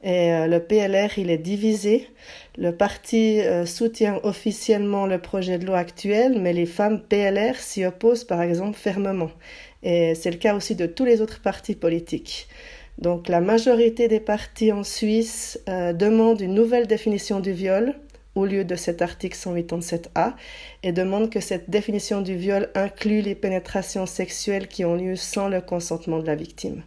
Et 0.03 0.31
le 0.47 0.59
PLR, 0.61 1.19
il 1.19 1.31
est 1.31 1.39
divisé. 1.39 2.09
Le 2.57 2.71
parti 2.71 3.41
soutient 3.65 4.21
officiellement 4.23 5.07
le 5.07 5.19
projet 5.19 5.59
de 5.59 5.67
loi 5.67 5.79
actuel, 5.79 6.41
mais 6.41 6.53
les 6.53 6.67
femmes 6.67 7.03
PLR 7.03 7.57
s'y 7.57 7.85
opposent 7.85 8.25
par 8.25 8.41
exemple 8.41 8.79
fermement. 8.79 9.31
Et 9.83 10.15
c'est 10.15 10.31
le 10.31 10.39
cas 10.39 10.55
aussi 10.55 10.75
de 10.75 10.87
tous 10.87 11.05
les 11.05 11.21
autres 11.21 11.41
partis 11.41 11.75
politiques. 11.75 12.49
Donc 12.99 13.29
la 13.29 13.43
majorité 13.43 14.09
des 14.09 14.21
partis 14.21 14.73
en 14.73 14.85
Suisse 14.85 15.61
demandent 15.67 16.41
une 16.41 16.55
nouvelle 16.55 16.87
définition 16.87 17.41
du 17.41 17.53
viol 17.53 17.95
au 18.37 18.45
lieu 18.45 18.65
de 18.65 18.77
cet 18.77 19.03
article 19.03 19.37
187A 19.37 20.35
et 20.83 20.93
demande 20.93 21.31
que 21.31 21.41
cette 21.41 21.69
définition 21.71 22.21
du 22.21 22.37
viol 22.37 22.69
inclut 22.75 23.23
les 23.23 23.35
pénétrations 23.35 24.07
sexuelles 24.07 24.69
qui 24.69 24.85
ont 24.85 24.95
lieu 24.95 25.17
sans 25.17 25.49
le 25.49 25.61
consentement 25.61 26.21
de 26.21 26.27
la 26.27 26.37
victime. 26.37 26.83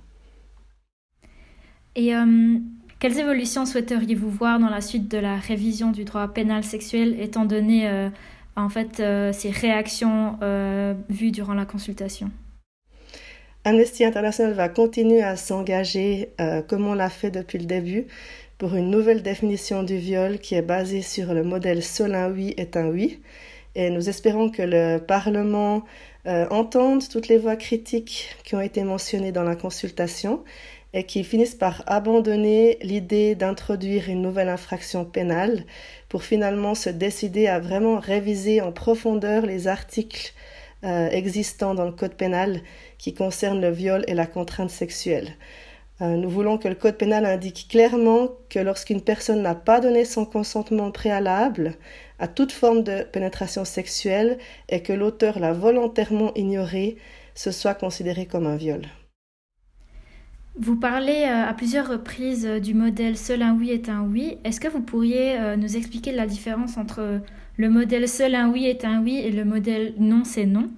Et 1.96 2.16
euh, 2.16 2.58
quelles 3.00 3.20
évolutions 3.20 3.66
souhaiteriez-vous 3.66 4.30
voir 4.30 4.60
dans 4.60 4.70
la 4.70 4.80
suite 4.80 5.10
de 5.10 5.18
la 5.18 5.36
révision 5.38 5.92
du 5.92 6.06
droit 6.06 6.28
pénal 6.30 6.64
sexuel 6.64 7.20
étant 7.20 7.46
donné 7.46 7.90
euh, 7.90 8.10
en 8.56 8.70
fait 8.70 9.00
euh, 9.00 9.34
ces 9.34 9.50
réactions 9.50 10.38
vues 11.10 11.32
durant 11.32 11.56
la 11.56 11.66
consultation? 11.66 12.30
Amnesty 13.66 14.06
International 14.06 14.54
va 14.54 14.70
continuer 14.70 15.22
à 15.22 15.36
s'engager 15.36 16.30
comme 16.70 16.88
on 16.88 16.94
l'a 16.94 17.10
fait 17.10 17.32
depuis 17.32 17.58
le 17.58 17.66
début 17.66 18.06
pour 18.60 18.76
une 18.76 18.92
nouvelle 18.92 19.24
définition 19.24 19.84
du 19.84 19.96
viol 19.96 20.38
qui 20.38 20.54
est 20.54 20.62
basée 20.62 21.02
sur 21.02 21.34
le 21.34 21.44
modèle 21.44 21.82
seul 21.82 22.14
un 22.14 22.30
oui 22.30 22.54
est 22.58 22.76
un 22.76 22.90
oui. 22.90 23.22
Et 23.74 23.90
nous 23.90 24.10
espérons 24.10 24.50
que 24.50 24.62
le 24.62 24.98
Parlement 25.00 25.86
euh, 26.28 26.46
entende 26.50 27.08
toutes 27.08 27.30
les 27.30 27.38
voix 27.38 27.56
critiques 27.56 28.36
qui 28.44 28.56
ont 28.56 28.62
été 28.62 28.84
mentionnées 28.84 29.32
dans 29.32 29.44
la 29.44 29.56
consultation 29.56 30.44
et 30.92 31.06
qui 31.06 31.24
finissent 31.24 31.56
par 31.56 31.84
abandonner 31.88 32.78
l'idée 32.82 33.34
d'introduire 33.34 34.10
une 34.10 34.22
nouvelle 34.22 34.50
infraction 34.50 35.06
pénale 35.06 35.64
pour 36.10 36.24
finalement 36.24 36.76
se 36.76 36.90
décider 36.90 37.48
à 37.48 37.60
vraiment 37.60 37.98
réviser 37.98 38.60
en 38.60 38.74
profondeur 38.74 39.46
les 39.46 39.70
articles 39.70 40.34
euh, 40.84 41.10
existants 41.12 41.76
dans 41.76 41.86
le 41.86 41.94
Code 41.94 42.16
pénal 42.16 42.60
qui 42.98 43.14
concernent 43.14 43.62
le 43.62 43.72
viol 43.72 44.04
et 44.08 44.16
la 44.16 44.26
contrainte 44.26 44.70
sexuelle. 44.70 45.38
Euh, 46.02 46.16
nous 46.16 46.30
voulons 46.30 46.58
que 46.58 46.70
le 46.70 46.76
Code 46.76 46.98
pénal 46.98 47.26
indique 47.26 47.68
clairement 47.70 48.30
que 48.50 48.60
lorsqu'une 48.60 49.02
personne 49.02 49.42
n'a 49.42 49.56
pas 49.56 49.82
donné 49.82 50.06
son 50.06 50.26
consentement 50.26 50.92
préalable 50.92 51.76
à 52.20 52.28
toute 52.30 52.54
forme 52.54 52.84
de 52.84 53.04
pénétration 53.04 53.66
sexuelle 53.66 54.38
et 54.70 54.82
que 54.82 54.94
l'auteur 54.94 55.40
l'a 55.40 55.52
volontairement 55.52 56.34
ignoré, 56.36 56.98
ce 57.36 57.52
soit 57.52 57.74
considéré 57.74 58.26
comme 58.26 58.48
un 58.48 58.56
viol. 58.56 58.84
Vous 60.58 60.78
parlez 60.78 61.26
euh, 61.26 61.50
à 61.50 61.54
plusieurs 61.54 61.90
reprises 61.90 62.46
euh, 62.46 62.60
du 62.60 62.74
modèle 62.74 63.18
seul 63.18 63.42
un 63.42 63.54
oui 63.54 63.72
est 63.72 63.90
un 63.90 64.04
oui. 64.04 64.38
Est-ce 64.46 64.62
que 64.62 64.70
vous 64.70 64.82
pourriez 64.82 65.38
nous 65.58 65.76
expliquer 65.76 66.14
la 66.14 66.28
différence 66.28 66.78
entre 66.78 67.20
le 67.58 67.70
modèle 67.70 68.08
seul 68.08 68.36
un 68.36 68.50
oui 68.50 68.68
est 68.68 68.86
un 68.86 69.02
oui 69.02 69.18
et 69.18 69.32
le 69.32 69.44
modèle 69.44 69.94
non 69.98 70.24
c'est 70.24 70.46
non? 70.46 70.70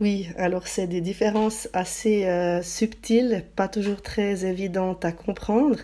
Oui, 0.00 0.28
alors 0.38 0.66
c'est 0.66 0.86
des 0.86 1.02
différences 1.02 1.68
assez 1.74 2.24
euh, 2.24 2.62
subtiles, 2.62 3.44
pas 3.54 3.68
toujours 3.68 4.00
très 4.00 4.46
évidentes 4.46 5.04
à 5.04 5.12
comprendre, 5.12 5.76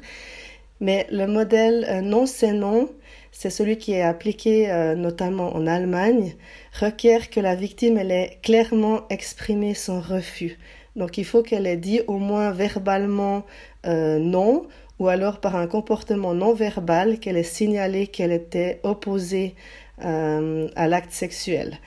mais 0.80 1.06
le 1.10 1.26
modèle 1.26 1.86
euh, 1.86 2.00
non 2.00 2.24
c'est 2.24 2.54
non, 2.54 2.88
c'est 3.30 3.50
celui 3.50 3.76
qui 3.76 3.92
est 3.92 4.02
appliqué 4.02 4.70
euh, 4.70 4.94
notamment 4.94 5.54
en 5.54 5.66
Allemagne, 5.66 6.34
requiert 6.80 7.28
que 7.28 7.40
la 7.40 7.54
victime 7.54 7.98
elle 7.98 8.10
ait 8.10 8.38
clairement 8.42 9.02
exprimé 9.10 9.74
son 9.74 10.00
refus. 10.00 10.58
Donc 10.96 11.18
il 11.18 11.26
faut 11.26 11.42
qu'elle 11.42 11.66
ait 11.66 11.76
dit 11.76 12.00
au 12.06 12.16
moins 12.18 12.52
verbalement 12.52 13.44
non, 13.84 14.66
ou 14.98 15.08
alors 15.08 15.40
par 15.40 15.56
un 15.56 15.66
comportement 15.66 16.34
non 16.34 16.54
verbal 16.54 17.20
qu'elle 17.20 17.36
ait 17.36 17.42
signalé 17.42 18.06
qu'elle 18.08 18.32
était 18.32 18.80
opposée 18.82 19.54
à 19.98 20.88
l'acte 20.88 21.12
sexuel. 21.12 21.78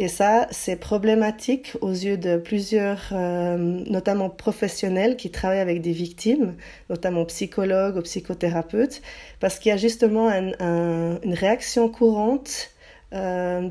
Et 0.00 0.08
ça, 0.08 0.46
c'est 0.50 0.76
problématique 0.76 1.76
aux 1.82 1.90
yeux 1.90 2.16
de 2.16 2.38
plusieurs, 2.38 3.10
euh, 3.12 3.58
notamment 3.58 4.30
professionnels 4.30 5.18
qui 5.18 5.30
travaillent 5.30 5.58
avec 5.58 5.82
des 5.82 5.92
victimes, 5.92 6.56
notamment 6.88 7.26
psychologues 7.26 7.98
ou 7.98 8.00
psychothérapeutes, 8.00 9.02
parce 9.40 9.58
qu'il 9.58 9.68
y 9.68 9.72
a 9.74 9.76
justement 9.76 10.30
une 10.30 11.34
réaction 11.34 11.90
courante 11.90 12.70
euh, 13.12 13.68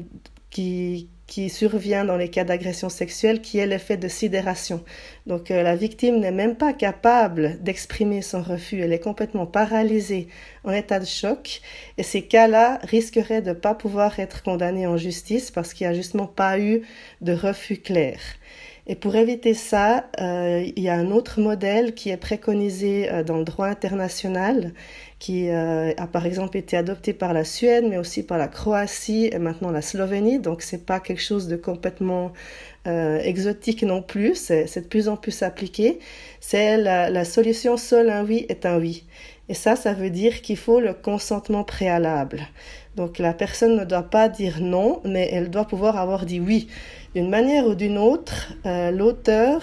qui, 0.51 1.09
qui 1.29 1.49
survient 1.49 2.03
dans 2.03 2.17
les 2.17 2.29
cas 2.29 2.43
d'agression 2.43 2.89
sexuelle, 2.89 3.39
qui 3.39 3.59
est 3.59 3.67
l'effet 3.67 3.95
de 3.95 4.07
sidération. 4.07 4.83
Donc 5.27 5.51
euh, 5.51 5.61
la 5.61 5.75
victime 5.75 6.19
n'est 6.19 6.31
même 6.31 6.55
pas 6.55 6.73
capable 6.73 7.61
d'exprimer 7.63 8.21
son 8.21 8.41
refus, 8.41 8.81
elle 8.81 8.91
est 8.91 8.99
complètement 8.99 9.45
paralysée, 9.45 10.27
en 10.63 10.71
état 10.71 10.99
de 10.99 11.05
choc, 11.05 11.61
et 11.97 12.03
ces 12.03 12.23
cas-là 12.23 12.79
risqueraient 12.83 13.43
de 13.43 13.49
ne 13.49 13.53
pas 13.53 13.75
pouvoir 13.75 14.19
être 14.19 14.43
condamnés 14.43 14.87
en 14.87 14.97
justice 14.97 15.51
parce 15.51 15.73
qu'il 15.73 15.87
n'y 15.87 15.93
a 15.93 15.95
justement 15.95 16.27
pas 16.27 16.59
eu 16.59 16.81
de 17.21 17.33
refus 17.33 17.77
clair. 17.77 18.19
Et 18.89 18.95
pour 18.95 19.15
éviter 19.15 19.53
ça, 19.53 20.09
euh, 20.19 20.67
il 20.75 20.81
y 20.81 20.89
a 20.89 20.95
un 20.95 21.11
autre 21.11 21.39
modèle 21.39 21.93
qui 21.93 22.09
est 22.09 22.17
préconisé 22.17 23.07
euh, 23.11 23.23
dans 23.23 23.37
le 23.37 23.43
droit 23.43 23.67
international, 23.67 24.73
qui 25.19 25.49
euh, 25.51 25.93
a 25.95 26.07
par 26.07 26.25
exemple 26.25 26.57
été 26.57 26.75
adopté 26.75 27.13
par 27.13 27.33
la 27.33 27.43
Suède, 27.43 27.85
mais 27.87 27.97
aussi 27.99 28.23
par 28.23 28.39
la 28.39 28.47
Croatie 28.47 29.29
et 29.31 29.37
maintenant 29.37 29.69
la 29.69 29.83
Slovénie. 29.83 30.39
Donc 30.39 30.63
c'est 30.63 30.87
pas 30.87 30.99
quelque 30.99 31.21
chose 31.21 31.47
de 31.47 31.55
complètement 31.55 32.33
exotique 32.85 33.83
non 33.83 34.01
plus. 34.01 34.33
C'est 34.33 34.81
de 34.81 34.87
plus 34.87 35.07
en 35.07 35.17
plus 35.17 35.43
appliqué. 35.43 35.99
C'est 36.39 36.75
la, 36.77 37.25
solution 37.25 37.77
seul 37.77 38.09
un 38.09 38.25
oui 38.25 38.47
est 38.49 38.65
un 38.65 38.79
oui. 38.79 39.03
Et 39.49 39.53
ça, 39.53 39.75
ça 39.75 39.93
veut 39.93 40.09
dire 40.09 40.41
qu'il 40.41 40.57
faut 40.57 40.79
le 40.79 40.95
consentement 40.95 41.63
préalable. 41.63 42.47
Donc 42.99 43.17
la 43.17 43.31
personne 43.31 43.77
ne 43.77 43.85
doit 43.85 44.09
pas 44.09 44.27
dire 44.27 44.57
non, 44.59 44.99
mais 45.05 45.29
elle 45.31 45.49
doit 45.49 45.63
pouvoir 45.63 45.95
avoir 45.95 46.25
dit 46.25 46.41
oui. 46.41 46.67
D'une 47.15 47.29
manière 47.29 47.65
ou 47.65 47.73
d'une 47.73 47.97
autre, 47.97 48.51
euh, 48.65 48.91
l'auteur 48.91 49.61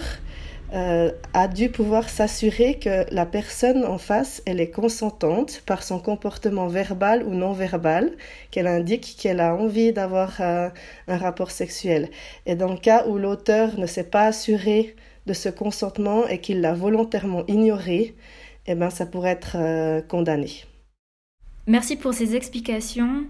euh, 0.73 1.11
a 1.35 1.47
dû 1.47 1.69
pouvoir 1.69 2.09
s'assurer 2.09 2.79
que 2.79 3.05
la 3.13 3.27
personne 3.27 3.85
en 3.85 3.99
face, 3.99 4.41
elle 4.47 4.59
est 4.59 4.71
consentante 4.71 5.61
par 5.67 5.83
son 5.83 5.99
comportement 5.99 6.65
verbal 6.65 7.21
ou 7.21 7.35
non 7.35 7.53
verbal, 7.53 8.11
qu'elle 8.49 8.65
indique 8.65 9.17
qu'elle 9.21 9.39
a 9.39 9.53
envie 9.53 9.93
d'avoir 9.93 10.37
euh, 10.39 10.69
un 11.07 11.17
rapport 11.17 11.51
sexuel. 11.51 12.09
Et 12.47 12.55
dans 12.55 12.71
le 12.71 12.79
cas 12.79 13.05
où 13.05 13.19
l'auteur 13.19 13.77
ne 13.77 13.85
s'est 13.85 14.09
pas 14.09 14.25
assuré 14.25 14.95
de 15.27 15.33
ce 15.33 15.49
consentement 15.49 16.27
et 16.27 16.39
qu'il 16.39 16.61
l'a 16.61 16.73
volontairement 16.73 17.43
ignoré, 17.47 18.15
eh 18.65 18.73
ben, 18.73 18.89
ça 18.89 19.05
pourrait 19.05 19.29
être 19.29 19.57
condamné. 20.07 20.63
Merci 21.67 21.97
pour 21.97 22.13
ces 22.13 22.35
explications. 22.35 23.25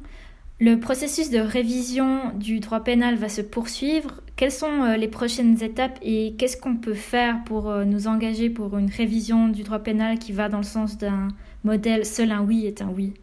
Le 0.59 0.79
processus 0.79 1.31
de 1.31 1.39
révision 1.39 2.31
du 2.35 2.59
droit 2.59 2.79
pénal 2.79 3.15
va 3.15 3.29
se 3.29 3.41
poursuivre. 3.41 4.21
Quelles 4.35 4.51
sont 4.51 4.83
euh, 4.83 4.95
les 4.95 5.07
prochaines 5.07 5.61
étapes 5.63 5.97
et 6.03 6.35
qu'est-ce 6.37 6.57
qu'on 6.57 6.77
peut 6.77 6.93
faire 6.93 7.43
pour 7.45 7.69
euh, 7.69 7.83
nous 7.83 8.07
engager 8.07 8.51
pour 8.51 8.77
une 8.77 8.89
révision 8.89 9.49
du 9.49 9.63
droit 9.63 9.79
pénal 9.79 10.19
qui 10.19 10.31
va 10.31 10.49
dans 10.49 10.57
le 10.57 10.63
sens 10.63 10.97
d'un 10.99 11.29
modèle 11.63 12.05
seul 12.05 12.31
un 12.31 12.41
oui 12.41 12.67
est 12.67 12.81
un 12.83 12.89
oui? 12.89 13.13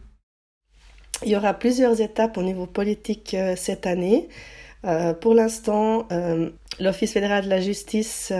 Il 1.23 1.31
y 1.31 1.37
aura 1.37 1.53
plusieurs 1.53 2.01
étapes 2.01 2.37
au 2.37 2.43
niveau 2.43 2.65
politique 2.67 3.33
euh, 3.33 3.55
cette 3.55 3.87
année. 3.87 4.27
pour 5.21 5.33
l'instant, 5.33 6.07
l'Office 6.79 7.13
fédéral 7.13 7.45
de 7.45 7.49
la 7.49 7.59
justice 7.59 8.31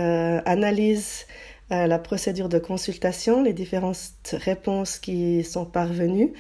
analyse 0.46 1.26
la 1.70 2.00
procédure 2.00 2.48
de 2.48 2.60
consultation, 2.60 3.42
les 3.42 3.54
différentes 3.54 3.98
réponses 4.34 5.00
qui 5.00 5.44
sont 5.44 5.66
parvenues 5.66 6.34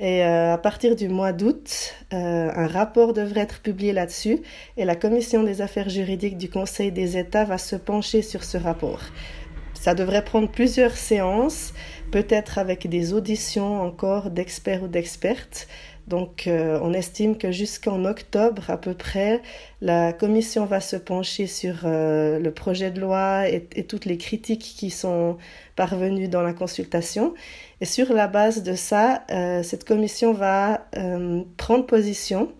et 0.00 0.24
euh, 0.24 0.54
à 0.54 0.58
partir 0.58 0.96
du 0.96 1.10
mois 1.10 1.34
d'août, 1.34 1.94
euh, 2.14 2.50
un 2.54 2.66
rapport 2.66 3.12
devrait 3.12 3.42
être 3.42 3.60
publié 3.60 3.92
là-dessus 3.92 4.40
et 4.78 4.86
la 4.86 4.96
commission 4.96 5.42
des 5.42 5.60
affaires 5.60 5.90
juridiques 5.90 6.38
du 6.38 6.48
Conseil 6.48 6.90
des 6.90 7.18
États 7.18 7.44
va 7.44 7.58
se 7.58 7.76
pencher 7.76 8.22
sur 8.22 8.42
ce 8.42 8.56
rapport. 8.56 9.02
Ça 9.74 9.94
devrait 9.94 10.24
prendre 10.24 10.48
plusieurs 10.48 10.96
séances, 10.96 11.74
peut-être 12.12 12.56
avec 12.56 12.88
des 12.88 13.12
auditions 13.12 13.82
encore 13.82 14.30
d'experts 14.30 14.84
ou 14.84 14.88
d'expertes. 14.88 15.68
Donc 16.10 16.48
euh, 16.48 16.80
on 16.82 16.92
estime 16.92 17.38
que 17.38 17.52
jusqu'en 17.52 18.04
octobre 18.04 18.68
à 18.68 18.76
peu 18.76 18.94
près, 18.94 19.40
la 19.80 20.12
commission 20.12 20.66
va 20.66 20.80
se 20.80 20.96
pencher 20.96 21.46
sur 21.46 21.82
euh, 21.84 22.40
le 22.40 22.50
projet 22.50 22.90
de 22.90 23.00
loi 23.00 23.48
et, 23.48 23.84
toutes 23.84 24.06
les 24.06 24.18
critiques 24.18 24.74
qui 24.76 24.90
sont 24.90 25.38
parvenues 25.76 26.26
dans 26.26 26.42
la 26.42 26.52
consultation. 26.52 27.32
Et 27.80 27.84
sur 27.84 28.12
la 28.12 28.26
base 28.26 28.64
de 28.64 28.74
ça, 28.74 29.22
euh, 29.30 29.62
cette 29.62 29.84
commission 29.84 30.32
va 30.32 30.88
prendre 31.56 31.86
position 31.86 32.52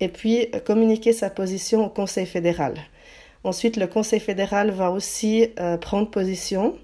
et 0.00 0.08
puis 0.08 0.50
communiquer 0.66 1.12
sa 1.12 1.30
position 1.30 1.86
au 1.86 1.90
Conseil 1.90 2.26
fédéral. 2.26 2.74
Ensuite, 3.44 3.76
le 3.76 3.86
Conseil 3.86 4.18
fédéral 4.18 4.72
va 4.72 4.90
aussi 4.90 5.48
prendre 5.80 6.10
position 6.10 6.74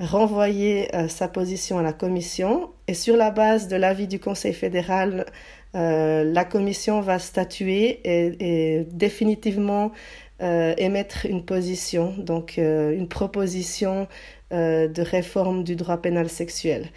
renvoyer 0.00 0.94
euh, 0.94 1.08
sa 1.08 1.28
position 1.28 1.78
à 1.78 1.82
la 1.82 1.92
Commission. 1.92 2.70
Et 2.88 2.94
sur 2.94 3.16
la 3.16 3.30
base 3.30 3.68
de 3.68 3.76
l'avis 3.76 4.08
du 4.08 4.18
Conseil 4.18 4.54
fédéral, 4.54 5.26
euh, 5.74 6.24
la 6.24 6.44
Commission 6.44 7.00
va 7.00 7.18
statuer 7.18 8.00
et, 8.04 8.84
définitivement 8.90 9.92
euh, 10.42 10.74
émettre 10.78 11.26
une 11.26 11.44
position, 11.44 12.14
donc 12.16 12.56
une 12.56 13.08
proposition 13.08 14.08
de 14.50 15.02
réforme 15.02 15.64
du 15.64 15.76
droit 15.76 15.98
pénal 15.98 16.28
sexuel. 16.28 16.88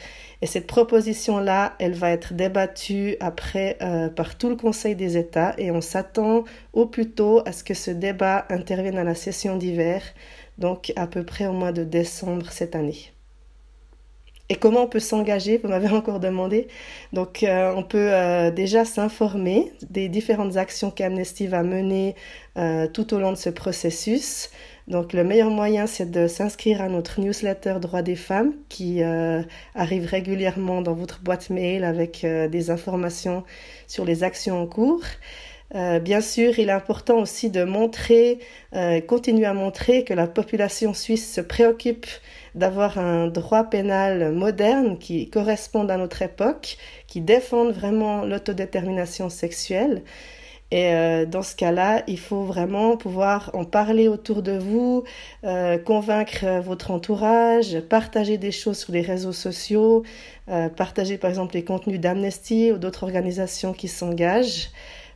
Et 0.41 0.45
cette 0.45 0.67
proposition-là, 0.67 1.73
elle 1.79 1.93
va 1.93 2.09
être 2.09 2.33
débattue 2.33 3.15
après 3.19 3.77
par 4.15 4.37
tout 4.37 4.49
le 4.49 4.55
Conseil 4.55 4.95
des 4.95 5.17
États 5.17 5.53
et 5.57 5.71
on 5.71 5.81
s'attend 5.81 6.43
au 6.73 6.85
plus 6.85 7.11
tôt 7.11 7.41
à 7.45 7.51
ce 7.51 7.63
que 7.63 7.73
ce 7.73 7.91
débat 7.91 8.45
intervienne 8.49 8.97
à 8.97 9.03
la 9.03 9.15
session 9.15 9.55
d'hiver, 9.57 10.01
donc 10.57 10.91
à 10.95 11.07
peu 11.07 11.23
près 11.23 11.45
au 11.45 11.53
mois 11.53 11.71
de 11.71 11.83
décembre 11.83 12.51
cette 12.51 12.75
année. 12.75 13.13
Et 14.49 14.55
comment 14.55 14.83
on 14.83 14.87
peut 14.87 14.99
s'engager? 14.99 15.57
Vous 15.57 15.69
m'avez 15.69 15.87
encore 15.87 16.19
demandé. 16.19 16.67
Donc, 17.13 17.43
euh, 17.43 17.73
on 17.75 17.83
peut 17.83 18.13
euh, 18.13 18.51
déjà 18.51 18.83
s'informer 18.83 19.71
des 19.89 20.09
différentes 20.09 20.57
actions 20.57 20.91
qu'Amnesty 20.91 21.47
va 21.47 21.63
mener 21.63 22.15
euh, 22.57 22.87
tout 22.87 23.13
au 23.13 23.19
long 23.19 23.31
de 23.31 23.37
ce 23.37 23.49
processus. 23.49 24.51
Donc, 24.87 25.13
le 25.13 25.23
meilleur 25.23 25.49
moyen, 25.49 25.87
c'est 25.87 26.11
de 26.11 26.27
s'inscrire 26.27 26.81
à 26.81 26.89
notre 26.89 27.21
newsletter 27.21 27.75
Droits 27.79 28.01
des 28.01 28.15
femmes 28.15 28.53
qui 28.69 29.01
arrive 29.75 30.05
régulièrement 30.05 30.81
dans 30.81 30.93
votre 30.93 31.21
boîte 31.21 31.49
mail 31.49 31.83
avec 31.83 32.25
des 32.25 32.69
informations 32.69 33.43
sur 33.87 34.03
les 34.05 34.23
actions 34.23 34.61
en 34.61 34.67
cours. 34.67 35.03
bien 35.73 36.19
sûr, 36.21 36.59
il 36.59 36.67
est 36.69 36.73
important 36.73 37.19
aussi 37.19 37.49
de 37.49 37.63
montrer, 37.63 38.39
continuer 39.07 39.45
à 39.45 39.53
montrer 39.53 40.03
que 40.03 40.13
la 40.13 40.27
population 40.27 40.93
suisse 40.93 41.33
se 41.33 41.41
préoccupe 41.41 42.07
d'avoir 42.55 42.97
un 42.97 43.27
droit 43.27 43.63
pénal 43.63 44.31
moderne 44.33 44.97
qui 44.99 45.29
corresponde 45.29 45.89
à 45.91 45.97
notre 45.97 46.21
époque, 46.21 46.77
qui 47.07 47.21
défende 47.21 47.71
vraiment 47.71 48.25
l'autodétermination 48.25 49.29
sexuelle. 49.29 50.03
Et 50.73 50.91
euh, 50.91 51.27
dans 51.27 51.43
ce 51.43 51.55
cas-là, 51.55 52.01
il 52.07 52.17
faut 52.17 52.45
vraiment 52.45 52.97
pouvoir 52.97 53.51
en 53.53 53.63
parler 53.63 54.07
autour 54.07 54.41
de 54.41 54.57
vous, 54.57 55.03
euh, 55.43 55.77
convaincre 55.77 56.61
votre 56.61 56.89
entourage, 56.89 57.79
partager 57.81 58.39
des 58.39 58.51
choses 58.51 58.79
sur 58.79 58.91
les 58.91 59.01
réseaux 59.01 59.33
sociaux, 59.33 60.01
euh, 60.49 60.69
partager 60.69 61.19
par 61.19 61.29
exemple 61.29 61.53
les 61.53 61.63
contenus 61.63 61.99
d'Amnesty 61.99 62.71
ou 62.71 62.79
d'autres 62.79 63.03
organisations 63.03 63.71
qui 63.71 63.87
s'engagent. 63.87 64.71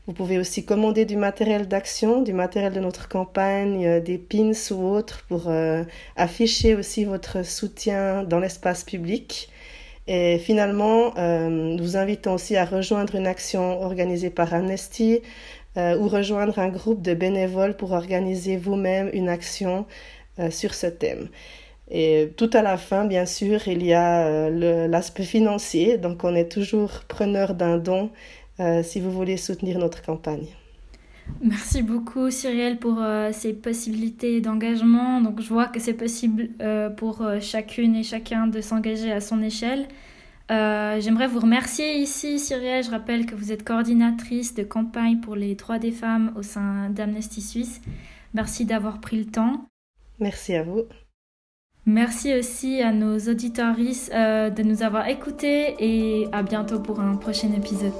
Vous 0.05 0.13
pouvez 0.13 0.37
aussi 0.37 0.63
commander 0.63 1.05
du 1.05 1.17
matériel 1.17 1.67
d'action, 1.67 2.21
du 2.21 2.33
matériel 2.33 2.71
de 2.71 2.79
notre 2.79 3.09
campagne, 3.09 3.85
euh, 3.85 3.99
des 3.99 4.19
pins 4.19 4.53
ou 4.71 4.85
autres 4.85 5.25
pour 5.27 5.49
euh, 5.49 5.83
afficher 6.15 6.75
aussi 6.75 7.03
votre 7.03 7.43
soutien 7.43 8.23
dans 8.23 8.39
l'espace 8.39 8.83
public. 8.83 9.49
Et 10.07 10.37
finalement, 10.39 11.13
euh, 11.17 11.49
nous 11.49 11.83
vous 11.83 11.97
invitons 11.97 12.35
aussi 12.35 12.55
à 12.55 12.65
rejoindre 12.65 13.15
une 13.15 13.27
action 13.27 13.81
organisée 13.81 14.29
par 14.29 14.53
Amnesty 14.53 15.21
ou 15.75 16.07
rejoindre 16.07 16.57
un 16.57 16.69
groupe 16.69 17.03
de 17.03 17.13
bénévoles 17.13 17.77
pour 17.77 17.91
organiser 17.91 18.57
vous-même 18.57 19.11
une 19.13 19.29
action 19.29 19.85
sur 20.49 20.73
ce 20.73 20.87
thème. 20.87 21.29
Et 21.91 22.33
tout 22.35 22.49
à 22.53 22.63
la 22.63 22.77
fin, 22.77 23.05
bien 23.05 23.27
sûr, 23.27 23.67
il 23.67 23.85
y 23.85 23.93
a 23.93 24.49
l'aspect 24.49 25.21
financier. 25.21 25.99
Donc, 25.99 26.23
on 26.23 26.33
est 26.33 26.51
toujours 26.51 27.03
preneur 27.07 27.53
d'un 27.53 27.77
don 27.77 28.09
euh, 28.59 28.81
si 28.81 28.99
vous 28.99 29.11
voulez 29.11 29.37
soutenir 29.37 29.77
notre 29.77 30.01
campagne. 30.01 30.47
Merci 31.41 31.83
beaucoup 31.83 32.31
Cyrielle 32.31 32.79
pour 32.79 32.99
euh, 32.99 33.31
ces 33.31 33.53
possibilités 33.53 34.41
d'engagement. 34.41 35.21
Donc 35.21 35.41
je 35.41 35.49
vois 35.49 35.67
que 35.67 35.79
c'est 35.79 35.93
possible 35.93 36.49
euh, 36.61 36.89
pour 36.89 37.23
chacune 37.41 37.95
et 37.95 38.03
chacun 38.03 38.47
de 38.47 38.61
s'engager 38.61 39.11
à 39.11 39.21
son 39.21 39.41
échelle. 39.41 39.87
J'aimerais 40.49 41.27
vous 41.27 41.39
remercier 41.39 41.97
ici 41.97 42.39
Cyrielle. 42.39 42.83
Je 42.83 42.89
rappelle 42.89 43.25
que 43.25 43.35
vous 43.35 43.51
êtes 43.51 43.63
coordinatrice 43.63 44.55
de 44.55 44.63
campagne 44.63 45.19
pour 45.19 45.35
les 45.35 45.55
droits 45.55 45.77
des 45.77 45.91
femmes 45.91 46.31
au 46.37 46.41
sein 46.41 46.89
d'Amnesty 46.89 47.41
Suisse. 47.41 47.81
Merci 48.33 48.65
d'avoir 48.65 49.01
pris 49.01 49.17
le 49.17 49.25
temps. 49.25 49.65
Merci 50.19 50.55
à 50.55 50.63
vous. 50.63 50.83
Merci 51.85 52.33
aussi 52.33 52.81
à 52.81 52.93
nos 52.93 53.17
auditoristes 53.17 54.11
de 54.11 54.63
nous 54.63 54.83
avoir 54.83 55.07
écoutés 55.09 55.75
et 55.79 56.27
à 56.31 56.43
bientôt 56.43 56.79
pour 56.79 57.01
un 57.01 57.17
prochain 57.17 57.51
épisode. 57.51 57.93